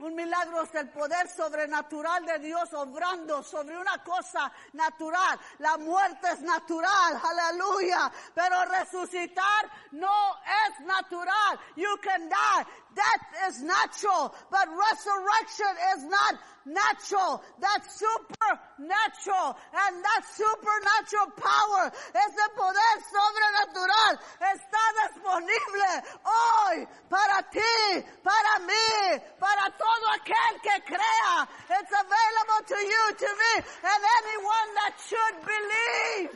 Un 0.00 0.14
milagro 0.14 0.62
es 0.62 0.74
el 0.74 0.88
poder 0.90 1.28
sobrenatural 1.28 2.24
de 2.24 2.38
Dios 2.38 2.72
obrando 2.72 3.42
sobre 3.42 3.76
una 3.76 4.02
cosa 4.04 4.50
natural. 4.72 5.38
La 5.58 5.76
muerte 5.76 6.28
es 6.32 6.40
natural, 6.40 7.20
aleluya. 7.22 8.10
Pero 8.34 8.64
resucitar 8.64 9.70
no 9.92 10.36
es 10.66 10.86
natural. 10.86 11.58
You 11.74 11.98
can 12.00 12.28
die. 12.28 12.66
Death 12.98 13.26
is 13.46 13.62
natural, 13.62 14.34
but 14.50 14.66
resurrection 14.66 15.72
is 15.94 16.00
not 16.10 16.34
natural. 16.66 17.38
That's 17.62 17.86
supernatural. 17.94 19.54
And 19.54 19.92
that 20.02 20.22
supernatural 20.26 21.30
power, 21.38 21.94
ese 21.94 22.44
poder 22.58 22.94
sobrenatural, 23.06 24.18
está 24.42 24.84
disponible 25.06 25.92
hoy 26.26 26.88
para 27.06 27.38
ti, 27.54 28.02
para 28.26 28.66
mí, 28.66 29.22
para 29.38 29.70
todo 29.78 30.04
aquel 30.18 30.54
que 30.58 30.76
crea. 30.90 31.46
It's 31.78 31.94
available 31.94 32.62
to 32.66 32.78
you, 32.82 33.04
to 33.14 33.30
me, 33.30 33.52
and 33.62 34.00
anyone 34.18 34.68
that 34.74 34.94
should 35.06 35.36
believe. 35.46 36.34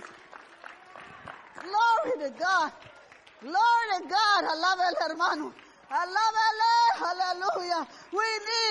Glory 1.59 2.13
to 2.23 2.31
God. 2.39 2.73
Glory 3.41 3.87
to 3.99 4.01
God. 4.07 4.45
Alaba 4.45 4.85
el 4.87 5.09
hermano. 5.09 5.53
Hallelujah. 5.93 7.87
We 8.13 8.25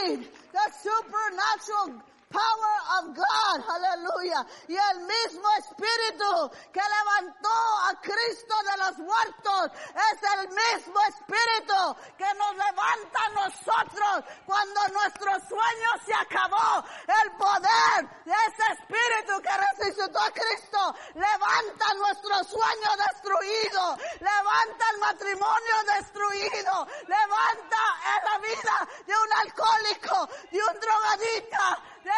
need 0.10 0.28
the 0.52 0.66
supernatural 0.82 2.02
power 2.32 2.78
of 2.98 3.16
God, 3.16 3.58
hallelujah. 3.68 4.46
Y 4.68 4.76
el 4.76 5.00
mismo 5.02 5.48
espíritu 5.60 6.52
que 6.72 6.82
levantó 6.82 7.58
a 7.90 8.02
Cristo 8.02 8.56
de 8.64 8.78
los 8.78 8.98
muertos 9.00 9.72
es 9.76 10.18
el 10.40 10.48
mismo 10.50 11.00
espíritu 11.10 11.96
que 12.18 12.32
nos 12.36 12.56
levanta 12.56 13.20
a 13.26 13.30
nosotros 13.30 14.24
cuando 14.46 14.88
nuestro 14.90 15.32
sueño 15.48 15.90
se 16.06 16.14
acabó. 16.14 16.84
El 17.08 17.32
poder 17.38 18.24
de 18.26 18.32
ese 18.32 18.66
espíritu 18.80 19.42
que 19.42 19.86
resucitó 19.86 20.20
a 20.20 20.32
Cristo 20.32 20.96
levanta 21.16 21.94
nuestro 21.96 22.44
sueño 22.44 22.90
destruido, 23.10 23.98
levanta 24.20 24.86
el 24.94 24.98
matrimonio 25.00 25.76
destruido, 25.98 26.88
levanta 27.08 27.82
en 28.16 28.26
la 28.26 28.38
vida 28.40 28.88
de 29.06 29.14
un 29.14 29.34
alcohólico, 29.34 30.30
de 30.52 30.60
un 30.60 30.80
drogadita, 30.80 31.91
de 32.04 32.12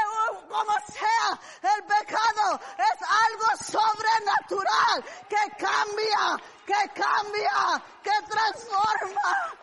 como 0.47 0.73
sea, 0.87 1.39
el 1.61 1.83
pecado 1.83 2.59
es 2.77 2.97
algo 3.25 3.47
sobrenatural 3.57 5.03
que 5.27 5.43
cambia, 5.57 6.37
que 6.65 7.01
cambia, 7.01 7.83
que 8.03 8.11
transforma. 8.29 9.53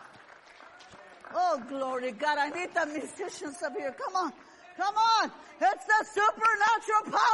Oh, 1.33 1.57
glory 1.69 2.11
God. 2.11 2.37
I 2.37 2.49
need 2.49 2.73
the 2.73 2.85
musicians 2.87 3.63
up 3.63 3.73
here. 3.77 3.95
Come 3.97 4.15
on. 4.15 4.33
Come 4.75 4.95
on. 4.95 5.31
It's 5.61 5.85
the 5.85 6.05
supernatural 6.11 7.03
power. 7.05 7.30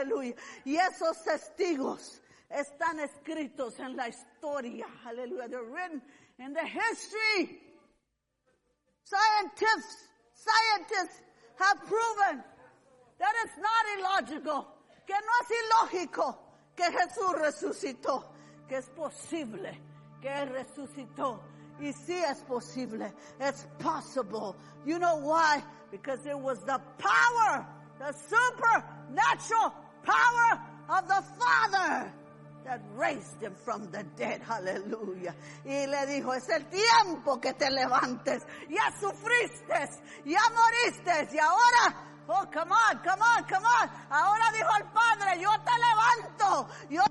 Aleluya. 0.00 0.34
Y 0.64 0.76
esos 0.76 1.22
testigos 1.22 2.20
están 2.48 3.00
escritos 3.00 3.78
en 3.78 3.96
la 3.96 4.08
historia. 4.08 4.86
Aleluya. 5.04 5.48
They're 5.48 5.62
written 5.62 6.02
in 6.38 6.52
the 6.52 6.66
history. 6.66 7.60
Scientists, 9.04 10.08
scientists 10.34 11.22
have 11.58 11.78
proven 11.86 12.42
that 13.18 13.32
it's 13.44 13.58
not 13.58 13.84
illogical, 13.98 14.66
que 15.06 15.14
no 15.14 15.32
es 15.42 15.50
ilógico 15.50 16.36
que 16.76 16.84
Jesús 16.90 17.32
resucitó, 17.38 18.24
que 18.68 18.78
es 18.78 18.88
posible 18.88 19.78
que 20.20 20.28
Él 20.28 20.50
resucitó. 20.50 21.40
Y 21.80 21.92
sí 21.92 22.22
es 22.22 22.42
posible. 22.42 23.12
It's 23.40 23.66
possible. 23.78 24.54
You 24.84 24.98
know 24.98 25.16
why? 25.16 25.62
Because 25.90 26.26
it 26.26 26.38
was 26.38 26.60
the 26.60 26.78
power, 26.98 27.66
the 27.98 28.12
supernatural 28.12 29.74
power 30.02 30.60
of 30.88 31.08
the 31.08 31.22
Father 31.38 32.12
that 32.64 32.80
raised 32.94 33.40
him 33.42 33.54
from 33.64 33.90
the 33.90 34.04
dead. 34.16 34.42
Hallelujah. 34.42 35.34
Y 35.64 35.86
le 35.86 36.06
dijo, 36.06 36.34
es 36.34 36.48
el 36.48 36.66
tiempo 36.66 37.40
que 37.40 37.52
te 37.54 37.70
levantes. 37.70 38.42
Ya 38.68 38.92
sufriste, 39.00 39.88
ya 40.24 40.40
moriste 40.50 41.34
y 41.34 41.38
ahora 41.38 42.10
Oh, 42.32 42.46
come 42.52 42.70
on, 42.70 42.98
come 43.02 43.20
on, 43.20 43.44
come 43.44 43.64
on. 43.64 43.90
Ahora 44.08 44.52
dijo 44.52 44.70
el 44.78 44.84
Padre, 44.92 45.40
yo 45.40 45.50
te 45.64 45.72
levanto, 45.80 46.68
yo 46.88 47.02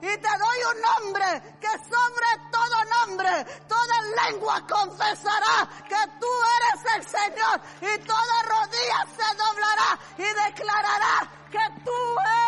y 0.00 0.16
te 0.16 0.28
doy 0.38 0.58
un 0.74 0.80
nombre 0.82 1.42
que 1.60 1.68
sobre 1.68 2.30
todo 2.50 2.84
nombre, 3.06 3.44
toda 3.66 4.02
lengua 4.24 4.60
confesará 4.66 5.68
que 5.88 6.10
tú 6.20 6.26
eres 6.58 6.96
el 6.96 7.08
Señor 7.08 7.60
y 7.80 7.98
toda 8.04 8.42
rodilla 8.42 9.06
se 9.16 9.36
doblará 9.36 9.98
y 10.16 10.46
declarará 10.46 11.30
que 11.50 11.82
tú 11.84 11.98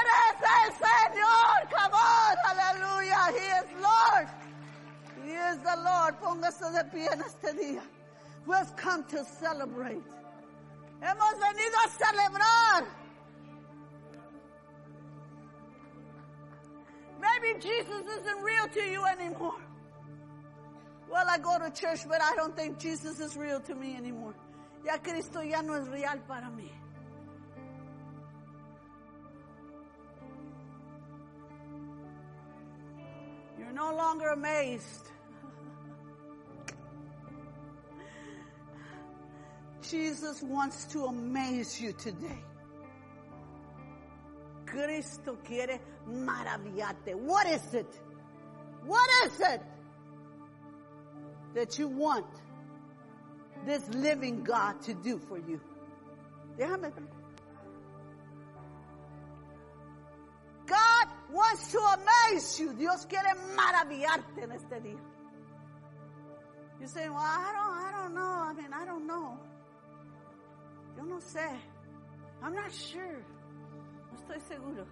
eres 0.00 0.36
el 0.64 0.72
Señor. 0.74 1.68
Come 1.70 2.00
aleluya. 2.48 3.18
He 3.30 3.48
is 3.60 3.72
Lord. 3.80 4.28
He 5.24 5.32
is 5.32 5.58
the 5.62 5.76
Lord. 5.76 6.18
Póngase 6.20 6.70
de 6.70 6.84
pie 6.84 7.08
en 7.12 7.20
este 7.22 7.52
día. 7.54 7.82
We've 8.46 8.76
come 8.76 9.04
to 9.04 9.24
celebrate. 9.24 10.02
Hemos 11.00 11.38
venido 11.38 11.76
a 11.84 11.88
celebrar. 11.88 12.99
Maybe 17.20 17.58
Jesus 17.60 18.06
isn't 18.20 18.42
real 18.42 18.68
to 18.68 18.80
you 18.80 19.04
anymore. 19.04 19.60
Well, 21.10 21.26
I 21.28 21.38
go 21.38 21.58
to 21.58 21.70
church, 21.70 22.00
but 22.08 22.22
I 22.22 22.34
don't 22.36 22.56
think 22.56 22.78
Jesus 22.78 23.18
is 23.20 23.36
real 23.36 23.60
to 23.60 23.74
me 23.74 23.96
anymore. 23.96 24.34
Ya 24.84 24.96
Cristo 24.96 25.40
ya 25.40 25.60
no 25.60 25.74
es 25.74 25.88
real 25.88 26.18
para 26.26 26.50
mí. 26.56 26.70
You're 33.58 33.72
no 33.72 33.94
longer 33.94 34.28
amazed. 34.28 35.10
Jesus 39.82 40.42
wants 40.42 40.84
to 40.86 41.06
amaze 41.06 41.80
you 41.80 41.92
today. 41.92 42.44
Cristo 44.70 45.38
quiere 45.42 45.80
maravillarte. 46.06 47.14
What 47.14 47.46
is 47.46 47.74
it? 47.74 48.00
What 48.84 49.08
is 49.26 49.40
it 49.40 49.62
that 51.54 51.78
you 51.78 51.88
want 51.88 52.26
this 53.66 53.86
living 53.88 54.44
God 54.44 54.80
to 54.82 54.94
do 54.94 55.18
for 55.18 55.38
you? 55.38 55.60
Déjame. 56.56 56.92
God 60.66 61.08
wants 61.32 61.72
to 61.72 61.78
amaze 61.78 62.60
you. 62.60 62.72
Dios 62.74 63.06
quiere 63.06 63.34
maravillarte 63.56 64.42
en 64.44 64.52
este 64.52 64.80
día. 64.80 65.00
You 66.80 66.86
say, 66.86 67.08
well, 67.08 67.18
I 67.18 67.52
don't, 67.52 67.74
I 67.76 68.02
don't 68.02 68.14
know. 68.14 68.22
I 68.22 68.52
mean, 68.54 68.72
I 68.72 68.84
don't 68.86 69.06
know. 69.06 69.38
Yo 70.96 71.04
no 71.04 71.16
sé. 71.16 71.58
I'm 72.42 72.54
not 72.54 72.72
sure. 72.72 73.22
Estoy 74.30 74.56
seguro. 74.56 74.86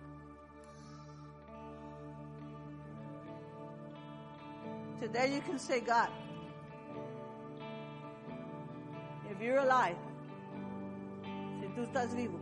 Today 5.01 5.35
you 5.35 5.41
can 5.43 5.59
say, 5.61 5.79
God, 5.81 6.09
if 9.31 9.41
you're 9.41 9.59
alive, 9.59 9.97
si 11.61 11.69
tú 11.69 11.83
estás 11.85 12.15
vivo, 12.17 12.39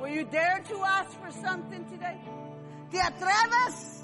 Will 0.00 0.08
you 0.08 0.24
dare 0.24 0.62
to 0.68 0.84
ask 0.84 1.12
for 1.20 1.30
something 1.30 1.84
today? 1.86 2.18
¿Te 2.90 2.98
atreves? 2.98 3.99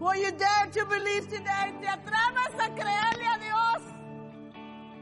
Will 0.00 0.16
you 0.16 0.30
dare 0.32 0.66
to 0.72 0.84
believe 0.86 1.28
today? 1.28 1.74
¿Te 1.78 1.86
atreves 1.86 2.54
a 2.58 2.70
creerle 2.70 3.26
a 3.26 3.38
Dios? 3.38 3.82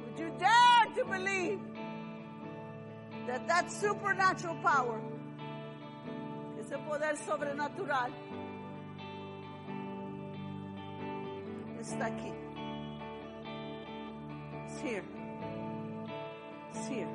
Would 0.02 0.18
you 0.18 0.32
dare 0.36 0.86
to 0.96 1.04
believe 1.04 1.60
that 3.28 3.46
that 3.46 3.70
supernatural 3.70 4.56
power, 4.56 5.00
ese 6.58 6.76
poder 6.88 7.16
sobrenatural, 7.16 8.10
está 11.80 12.06
aquí? 12.06 12.32
It's 14.66 14.80
here. 14.80 15.04
It's 16.74 16.88
here. 16.88 17.08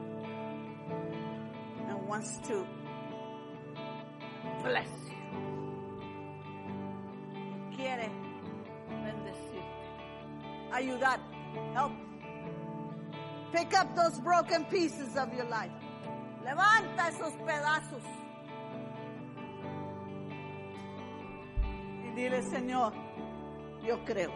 And 1.90 2.08
wants 2.08 2.40
to 2.48 2.66
bless 4.64 4.88
you. 5.10 5.13
Ayudar. 10.74 11.20
Help. 11.74 11.92
Pick 13.52 13.78
up 13.78 13.96
those 13.96 14.20
broken 14.20 14.66
pieces 14.66 15.16
of 15.16 15.32
your 15.34 15.46
life. 15.46 15.72
Levanta 16.44 17.10
esos 17.10 17.34
pedazos. 17.46 18.04
Y 22.04 22.16
dile, 22.16 22.42
Señor, 22.42 22.94
yo 23.86 24.04
creo. 24.04 24.32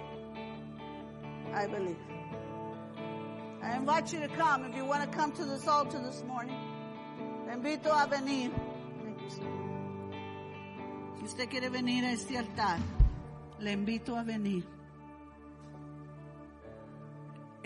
I 1.54 1.66
believe. 1.66 1.98
I 3.64 3.76
invite 3.78 4.14
you 4.14 4.20
to 4.20 4.28
come. 4.30 4.66
If 4.66 4.76
you 4.76 4.86
want 4.86 5.12
to 5.12 5.18
come 5.18 5.32
to 5.34 5.46
this 5.46 5.68
altar 5.68 6.00
this 6.04 6.24
morning, 6.28 6.56
te 7.46 7.54
invito 7.54 7.88
a 7.88 8.08
venir. 8.08 8.52
Thank 9.04 9.22
you, 9.22 9.30
sir. 9.30 9.68
Si 11.18 11.26
usted 11.26 11.50
quiere 11.50 11.70
venir 11.70 12.04
a 12.06 12.12
este 12.12 12.38
altar, 12.38 12.80
le 13.60 13.72
invito 13.72 14.16
a 14.16 14.24
venir. 14.24 14.64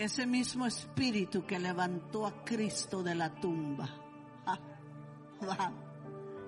Ese 0.02 0.26
mismo 0.26 0.66
espíritu 0.66 1.46
que 1.46 1.58
levantó 1.58 2.26
a 2.26 2.44
Cristo 2.44 3.02
de 3.02 3.14
la 3.14 3.30
tumba. 3.30 3.88
Wow. 5.40 5.72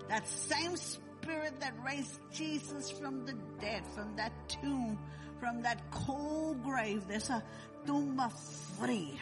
That 0.08 0.26
same 0.26 0.76
spirit 0.76 1.58
that 1.60 1.74
raised 1.84 2.20
Jesus 2.32 2.90
from 2.92 3.24
the 3.26 3.34
dead, 3.60 3.82
from 3.94 4.14
that 4.16 4.32
tomb, 4.48 4.98
from 5.40 5.62
that 5.62 5.90
cold 5.90 6.62
grave, 6.62 7.06
de 7.08 7.14
esa 7.16 7.42
tumba 7.84 8.30
fría. 8.78 9.20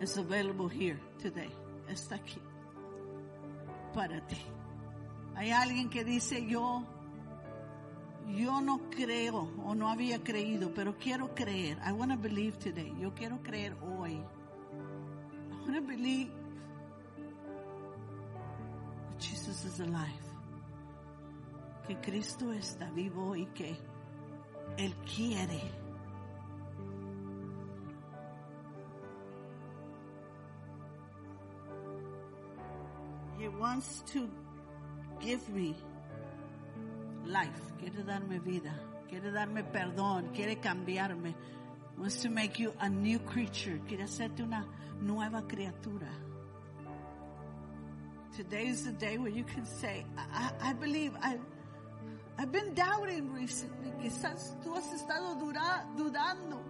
Is 0.00 0.16
available 0.18 0.68
here 0.68 1.00
today. 1.18 1.50
Está 1.88 2.16
aquí. 2.16 2.40
Para 3.92 4.20
ti. 4.28 4.38
Hay 5.36 5.50
alguien 5.50 5.88
que 5.90 6.04
dice 6.04 6.46
yo, 6.46 6.84
yo 8.28 8.60
no 8.60 8.80
creo 8.90 9.50
o 9.64 9.74
no 9.74 9.88
había 9.88 10.22
creído, 10.22 10.72
pero 10.74 10.96
quiero 10.98 11.34
creer. 11.34 11.78
I 11.84 11.92
want 11.92 12.12
to 12.12 12.18
believe 12.18 12.58
today. 12.58 12.92
Yo 12.98 13.12
quiero 13.14 13.42
creer 13.42 13.76
hoy. 13.82 14.12
I 14.12 15.56
want 15.60 15.74
to 15.74 15.82
believe 15.82 16.30
that 19.08 19.20
Jesus 19.20 19.64
is 19.64 19.80
alive. 19.80 20.22
Que 21.86 21.96
Cristo 21.96 22.50
está 22.52 22.90
vivo 22.90 23.36
y 23.36 23.46
que 23.54 23.76
Él 24.78 24.94
quiere. 25.04 25.60
He 33.38 33.48
wants 33.48 34.02
to 34.12 34.26
give 35.20 35.46
me 35.50 35.76
life. 37.26 37.72
Quiere 37.78 38.02
darme 38.04 38.38
vida. 38.40 38.72
Quiere 39.08 39.30
darme 39.30 39.64
perdón. 39.64 40.32
Quiere 40.34 40.56
cambiarme. 40.56 41.34
Wants 41.98 42.22
to 42.22 42.28
make 42.28 42.58
you 42.58 42.72
a 42.80 42.88
new 42.88 43.18
creature. 43.20 43.80
Quiere 43.86 44.04
hacerte 44.04 44.42
una 44.42 44.66
nueva 45.00 45.42
criatura. 45.42 46.08
Today 48.36 48.66
is 48.66 48.84
the 48.84 48.92
day 48.92 49.16
where 49.16 49.30
you 49.30 49.44
can 49.44 49.64
say, 49.64 50.04
I, 50.18 50.50
I 50.60 50.72
believe, 50.72 51.12
I, 51.22 51.38
I've 52.36 52.50
been 52.50 52.74
doubting 52.74 53.32
recently. 53.32 53.92
Quizás 54.02 54.56
tú 54.64 54.74
has 54.74 54.92
estado 54.92 55.38
dura, 55.38 55.86
dudando 55.96 56.60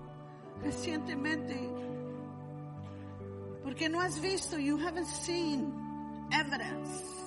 recientemente. 0.63 1.57
Porque 3.63 3.89
no 3.89 4.01
has 4.01 4.19
visto, 4.19 4.59
you 4.59 4.77
haven't 4.77 5.07
seen 5.07 5.73
evidence. 6.33 7.24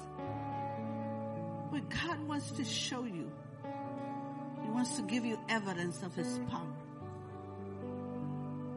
God 1.81 2.27
wants 2.27 2.51
to 2.51 2.63
show 2.63 3.03
you. 3.03 3.31
He 4.63 4.69
wants 4.69 4.95
to 4.97 5.03
give 5.03 5.25
you 5.25 5.37
evidence 5.49 6.03
of 6.03 6.15
His 6.15 6.39
power. 6.49 6.73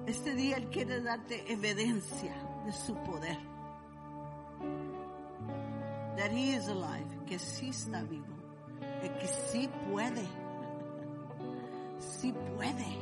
Este 0.06 0.34
día 0.34 0.56
Él 0.56 0.70
quiere 0.70 1.00
darte 1.00 1.44
evidencia 1.48 2.34
de 2.64 2.72
su 2.72 2.94
poder. 3.04 3.36
That 6.16 6.32
He 6.32 6.52
is 6.52 6.68
alive, 6.68 7.06
que 7.26 7.38
sí 7.38 7.68
está 7.70 8.02
vivo, 8.08 8.34
que 9.00 9.26
sí 9.26 9.68
puede, 9.90 10.26
sí 11.98 12.32
puede 12.56 12.98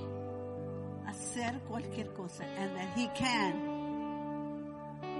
hacer 1.06 1.60
cualquier 1.68 2.12
cosa, 2.14 2.44
and 2.58 2.76
that 2.76 2.96
He 2.96 3.08
can, 3.08 3.76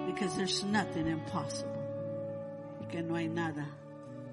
because 0.07 0.37
there's 0.37 0.63
nothing 0.65 1.07
impossible, 1.09 1.73
porque 2.79 3.03
no 3.03 3.15
hay 3.17 3.29
nada 3.29 3.67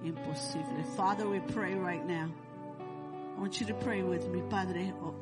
imposible. 0.07 0.83
Father, 0.95 1.27
we 1.27 1.39
pray 1.39 1.75
right 1.75 2.05
now. 2.05 2.29
I 3.35 3.39
want 3.39 3.59
you 3.59 3.65
to 3.67 3.73
pray 3.75 4.01
with 4.03 4.27
me, 4.29 4.41
Padre. 4.49 4.93
Oh, 5.01 5.13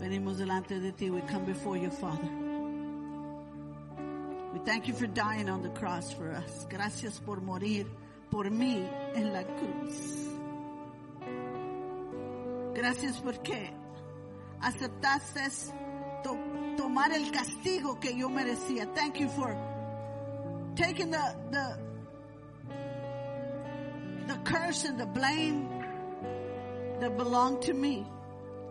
venimos 0.00 0.36
delante 0.38 0.80
de 0.80 0.92
ti. 0.92 1.10
We 1.10 1.20
come 1.22 1.44
before 1.44 1.76
you, 1.76 1.90
Father. 1.90 2.28
We 4.52 4.58
thank 4.64 4.88
you 4.88 4.94
for 4.94 5.06
dying 5.06 5.48
on 5.48 5.62
the 5.62 5.68
cross 5.70 6.12
for 6.12 6.30
us. 6.30 6.66
Gracias 6.70 7.18
por 7.18 7.36
morir 7.40 7.86
por 8.30 8.44
mí 8.44 8.86
en 9.14 9.32
la 9.32 9.42
cruz. 9.44 10.24
Gracias 12.74 13.18
porque 13.20 13.70
aceptaste 14.62 15.72
to- 16.22 16.38
tomar 16.76 17.12
el 17.12 17.30
castigo 17.32 17.98
que 18.00 18.16
yo 18.16 18.28
merecía. 18.28 18.86
Thank 18.94 19.18
you 19.20 19.28
for 19.28 19.54
taking 20.76 21.10
the 21.10 21.36
the 21.50 21.78
curse 24.48 24.84
and 24.84 24.98
the 24.98 25.06
blame 25.06 25.68
that 27.00 27.16
belonged 27.16 27.62
to 27.62 27.74
me. 27.74 28.06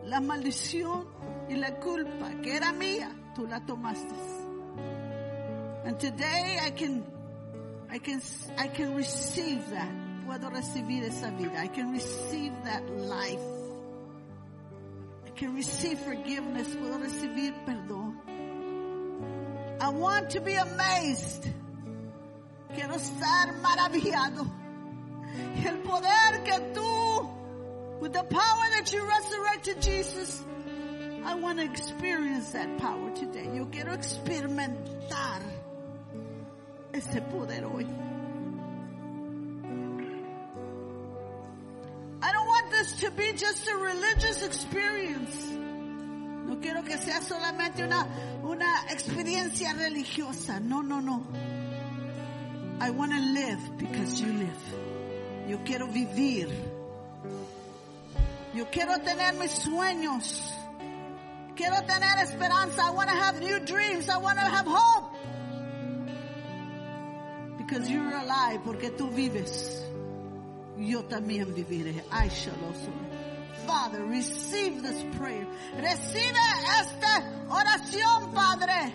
La 0.06 0.20
maldición 0.20 1.06
y 1.50 1.56
la 1.56 1.72
culpa 1.80 2.32
que 2.42 2.56
era 2.56 2.72
mía, 2.74 3.10
tú 3.36 3.48
la 3.48 3.60
tomaste. 3.60 4.16
And 5.86 6.00
today 6.00 6.60
I 6.62 6.72
can, 6.72 7.06
I 7.90 8.00
can, 8.00 8.22
I 8.58 8.68
can 8.68 8.96
receive 8.96 9.70
that. 9.70 9.92
Puedo 10.26 10.50
recibir 10.50 11.04
esa 11.04 11.32
vida. 11.32 11.58
I 11.58 11.68
can 11.68 11.92
receive 11.92 12.52
that 12.66 12.90
life. 12.90 13.40
I 15.26 15.30
can 15.30 15.56
receive 15.56 16.00
forgiveness. 16.00 16.68
Puedo 16.76 17.00
recibir 17.00 17.54
perdón. 17.66 18.16
I 19.80 19.90
want 19.90 20.32
to 20.32 20.42
be 20.42 20.56
amazed. 20.56 21.48
Quiero 22.74 22.96
estar 22.96 23.54
maravillado. 23.62 24.67
El 25.66 25.78
poder 25.80 26.44
que 26.44 26.60
tú, 26.74 27.30
with 28.00 28.14
the 28.14 28.24
power 28.24 28.70
that 28.76 28.92
you 28.94 29.08
resurrected 29.08 29.82
Jesus, 29.82 30.44
I 31.26 31.36
want 31.36 31.60
to 31.60 31.66
experience 31.66 32.52
that 32.52 32.78
power 32.78 33.12
today. 33.16 33.50
Yo 33.54 33.66
quiero 33.66 33.94
experimentar 33.94 35.42
ese 36.94 37.22
poder 37.30 37.64
hoy. 37.64 37.86
I 42.22 42.32
don't 42.32 42.48
want 42.48 42.72
this 42.72 43.00
to 43.02 43.12
be 43.12 43.34
just 43.34 43.68
a 43.68 43.76
religious 43.76 44.44
experience. 44.44 45.58
No 46.48 46.56
quiero 46.62 46.82
que 46.84 46.98
sea 46.98 47.20
solamente 47.22 47.84
una, 47.84 48.08
una 48.44 48.86
experiencia 48.90 49.74
religiosa. 49.74 50.62
No, 50.62 50.82
no, 50.82 51.02
no. 51.02 51.26
I 52.80 52.90
want 52.92 53.12
to 53.12 53.20
live 53.20 53.78
because 53.78 54.22
you 54.22 54.32
live. 54.32 54.87
Yo 55.48 55.60
quiero 55.64 55.88
vivir. 55.88 56.50
Yo 58.54 58.66
quiero 58.70 59.00
tener 59.00 59.34
mis 59.36 59.52
sueños. 59.52 60.54
Quiero 61.56 61.82
tener 61.84 62.20
esperanza. 62.20 62.84
I 62.84 62.92
want 62.92 63.10
to 63.10 63.16
have 63.16 63.40
new 63.40 63.60
dreams. 63.62 64.10
I 64.10 64.18
want 64.18 64.38
to 64.38 64.46
have 64.46 64.66
hope. 64.68 65.14
Because 67.58 67.90
you're 67.90 68.16
alive, 68.16 68.62
porque 68.64 68.92
tú 68.92 69.10
vives. 69.10 69.84
Yo 70.78 71.04
también 71.04 71.54
viviré. 71.54 72.04
I 72.12 72.30
shall 72.30 72.54
also. 72.66 72.92
Father, 73.66 74.06
receive 74.06 74.82
this 74.82 75.04
prayer. 75.18 75.46
Recibe 75.78 76.40
esta 76.80 77.24
oración, 77.50 78.34
Padre. 78.34 78.94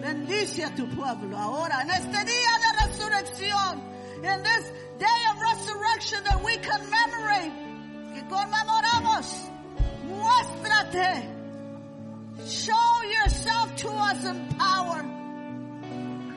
Bendice 0.00 0.64
a 0.64 0.74
tu 0.74 0.86
pueblo 0.88 1.36
ahora, 1.36 1.82
en 1.82 1.90
este 1.90 2.24
día 2.24 2.58
de 2.58 2.86
resurrección. 2.86 3.82
In 4.24 4.42
this 4.42 4.72
day 5.02 5.20
of 5.30 5.36
resurrection 5.40 6.20
that 6.24 6.38
we 6.44 6.54
commemorate, 6.58 7.52
que 8.14 8.22
conmemoramos, 8.30 9.26
muéstrate. 10.06 11.10
Show 12.46 12.90
yourself 13.16 13.76
to 13.82 13.88
us 13.88 14.24
in 14.24 14.38
power. 14.58 15.02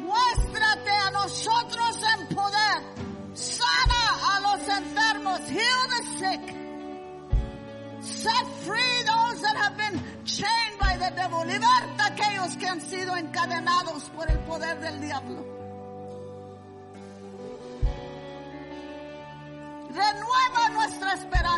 Muéstrate 0.02 0.94
a 1.08 1.12
nosotros 1.12 1.96
en 2.14 2.22
poder. 2.36 2.78
Sana 3.34 4.04
a 4.32 4.36
los 4.48 4.68
enfermos. 4.80 5.42
Heal 5.58 5.82
the 5.94 6.02
sick. 6.20 6.44
Set 8.02 8.46
free 8.66 8.98
those 9.14 9.42
that 9.42 9.58
have 9.58 9.78
been 9.78 10.02
chained 10.26 10.78
by 10.80 10.98
the 10.98 11.12
devil. 11.16 11.42
Liberta 11.46 12.06
aquellos 12.12 12.58
que 12.58 12.68
han 12.68 12.82
sido 12.82 13.16
encadenados 13.16 14.10
por 14.16 14.30
el 14.30 14.40
poder 14.40 14.80
del 14.80 15.02
diablo. 15.02 15.55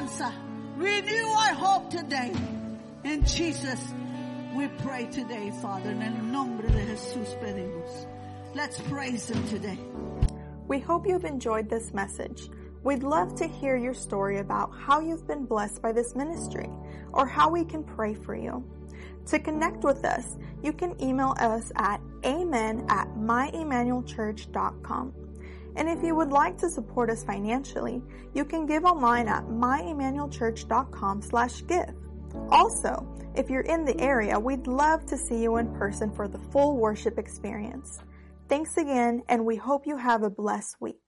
Esperanza. 0.07 0.33
Renew 0.75 1.27
our 1.27 1.53
hope 1.53 1.89
today. 1.89 2.33
In 3.03 3.25
Jesus, 3.25 3.79
we 4.55 4.67
pray 4.79 5.05
today, 5.05 5.51
Father. 5.61 5.89
En 5.89 6.01
el 6.01 6.23
nombre 6.23 6.67
de 6.67 6.85
Jesús 6.85 7.37
pedimos. 7.41 8.07
Let's 8.55 8.79
praise 8.81 9.29
Him 9.29 9.47
today. 9.47 9.77
We 10.67 10.79
hope 10.79 11.07
you've 11.07 11.25
enjoyed 11.25 11.69
this 11.69 11.93
message. 11.93 12.49
We'd 12.83 13.03
love 13.03 13.35
to 13.35 13.47
hear 13.47 13.75
your 13.75 13.93
story 13.93 14.39
about 14.39 14.71
how 14.77 15.01
you've 15.01 15.27
been 15.27 15.45
blessed 15.45 15.81
by 15.81 15.91
this 15.91 16.15
ministry 16.15 16.69
or 17.11 17.27
how 17.27 17.49
we 17.49 17.65
can 17.65 17.83
pray 17.83 18.13
for 18.13 18.35
you. 18.35 18.63
To 19.27 19.39
connect 19.39 19.83
with 19.83 20.05
us, 20.05 20.37
you 20.63 20.71
can 20.73 20.99
email 21.01 21.35
us 21.39 21.71
at 21.75 21.99
amen 22.23 22.85
at 22.89 23.07
myemmanuelchurch.com. 23.15 25.26
And 25.78 25.88
if 25.88 26.03
you 26.03 26.15
would 26.15 26.32
like 26.32 26.57
to 26.57 26.69
support 26.69 27.09
us 27.09 27.23
financially, 27.23 28.01
you 28.34 28.43
can 28.43 28.65
give 28.65 28.84
online 28.84 29.28
at 29.28 29.45
myemmanuelchurch.com 29.45 31.21
slash 31.21 31.65
give. 31.67 31.93
Also, 32.49 33.07
if 33.36 33.49
you're 33.49 33.61
in 33.61 33.86
the 33.86 33.97
area, 33.99 34.39
we'd 34.39 34.67
love 34.67 35.05
to 35.05 35.17
see 35.17 35.41
you 35.41 35.57
in 35.57 35.73
person 35.75 36.11
for 36.11 36.28
the 36.28 36.39
full 36.51 36.78
worship 36.78 37.19
experience. 37.19 37.99
Thanks 38.49 38.75
again, 38.78 39.21
and 39.30 39.45
we 39.45 39.55
hope 39.55 39.86
you 39.86 39.97
have 39.97 40.23
a 40.23 40.30
blessed 40.30 40.78
week. 40.80 41.06